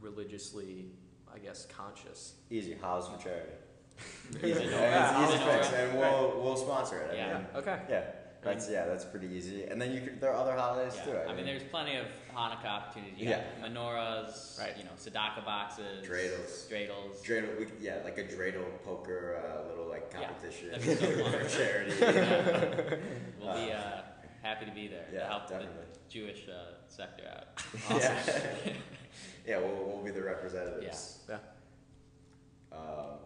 [0.00, 0.92] religiously,
[1.32, 2.34] I guess, conscious.
[2.50, 2.74] easy.
[2.74, 3.52] House for charity.
[4.44, 5.22] Easy Yeah, Nora.
[5.24, 7.10] it's Easy easy fix, and we'll we'll sponsor it.
[7.12, 7.34] I Yeah.
[7.38, 7.78] mean, Okay.
[7.90, 8.04] yeah.
[8.40, 9.64] That's yeah, that's pretty easy.
[9.64, 11.10] And then you could there are other holidays too.
[11.10, 11.26] Yeah.
[11.28, 13.18] I mean, there's plenty of Hanukkah opportunities.
[13.18, 13.42] You Yeah.
[13.60, 14.76] got menorahs, Right.
[14.78, 16.68] you know, tzedakah boxes, Dreidels.
[16.70, 17.20] dreidels.
[17.24, 17.58] dreidel.
[17.58, 21.32] We, yeah, like a dreidel poker, uh, little like competition that'd be so fun.
[21.32, 21.92] for charity.
[22.00, 22.96] Yeah.
[23.40, 24.02] We'll be uh,
[24.42, 25.74] happy to be there to Yeah, help definitely.
[25.92, 28.00] the Jewish uh, sector out.
[28.00, 28.72] Yeah,
[29.46, 31.20] yeah, we'll, we'll be the representatives.
[31.28, 31.38] Yeah.
[32.72, 33.18] Um,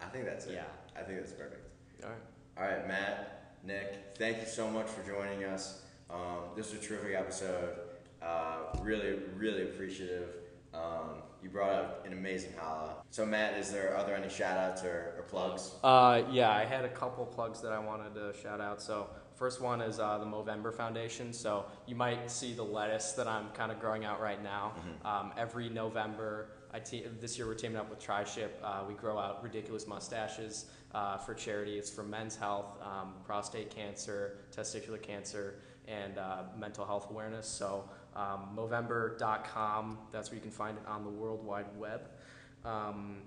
[0.00, 0.54] I think that's it.
[0.54, 0.64] Yeah.
[0.96, 1.66] I think that's perfect.
[2.04, 2.18] All right.
[2.58, 5.82] All right, Matt, Nick, thank you so much for joining us.
[6.10, 7.76] Um, this was a terrific episode.
[8.20, 10.28] Uh, really, really appreciative.
[10.74, 12.94] Um, you brought up an amazing challah.
[13.10, 15.72] So, Matt, is there are there any shout outs or, or plugs?
[15.84, 18.80] Uh, yeah, I had a couple plugs that I wanted to shout out.
[18.80, 21.32] So first one is uh, the Movember Foundation.
[21.32, 24.72] So you might see the lettuce that I'm kind of growing out right now.
[25.04, 28.58] Um, every November, I te- this year we're teaming up with Tri-Ship.
[28.64, 31.78] Uh, we grow out ridiculous mustaches uh, for charity.
[31.78, 35.56] It's for men's health, um, prostate cancer, testicular cancer,
[35.86, 37.46] and uh, mental health awareness.
[37.46, 37.84] So
[38.16, 42.08] um, Movember.com, that's where you can find it on the World Wide Web.
[42.64, 43.18] Um,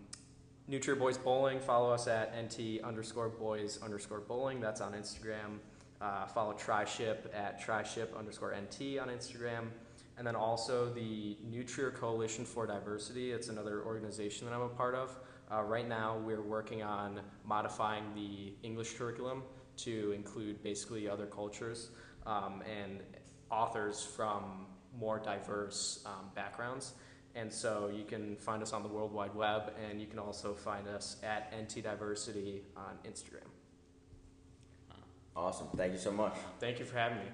[0.97, 1.59] Boys Bowling.
[1.59, 4.59] Follow us at nt underscore boys underscore bowling.
[4.59, 5.59] That's on Instagram.
[6.01, 9.67] Uh, follow Tri-Ship at Tri-Ship underscore nt on Instagram.
[10.17, 13.31] And then also the New Trier Coalition for Diversity.
[13.31, 15.17] It's another organization that I'm a part of.
[15.51, 19.43] Uh, right now, we're working on modifying the English curriculum
[19.77, 21.89] to include basically other cultures
[22.25, 23.01] um, and
[23.51, 24.65] authors from
[24.97, 26.93] more diverse um, backgrounds.
[27.35, 30.53] And so you can find us on the World Wide Web, and you can also
[30.53, 33.49] find us at NT Diversity on Instagram.
[35.35, 35.67] Awesome.
[35.75, 36.33] Thank you so much.
[36.59, 37.25] Thank you for having me.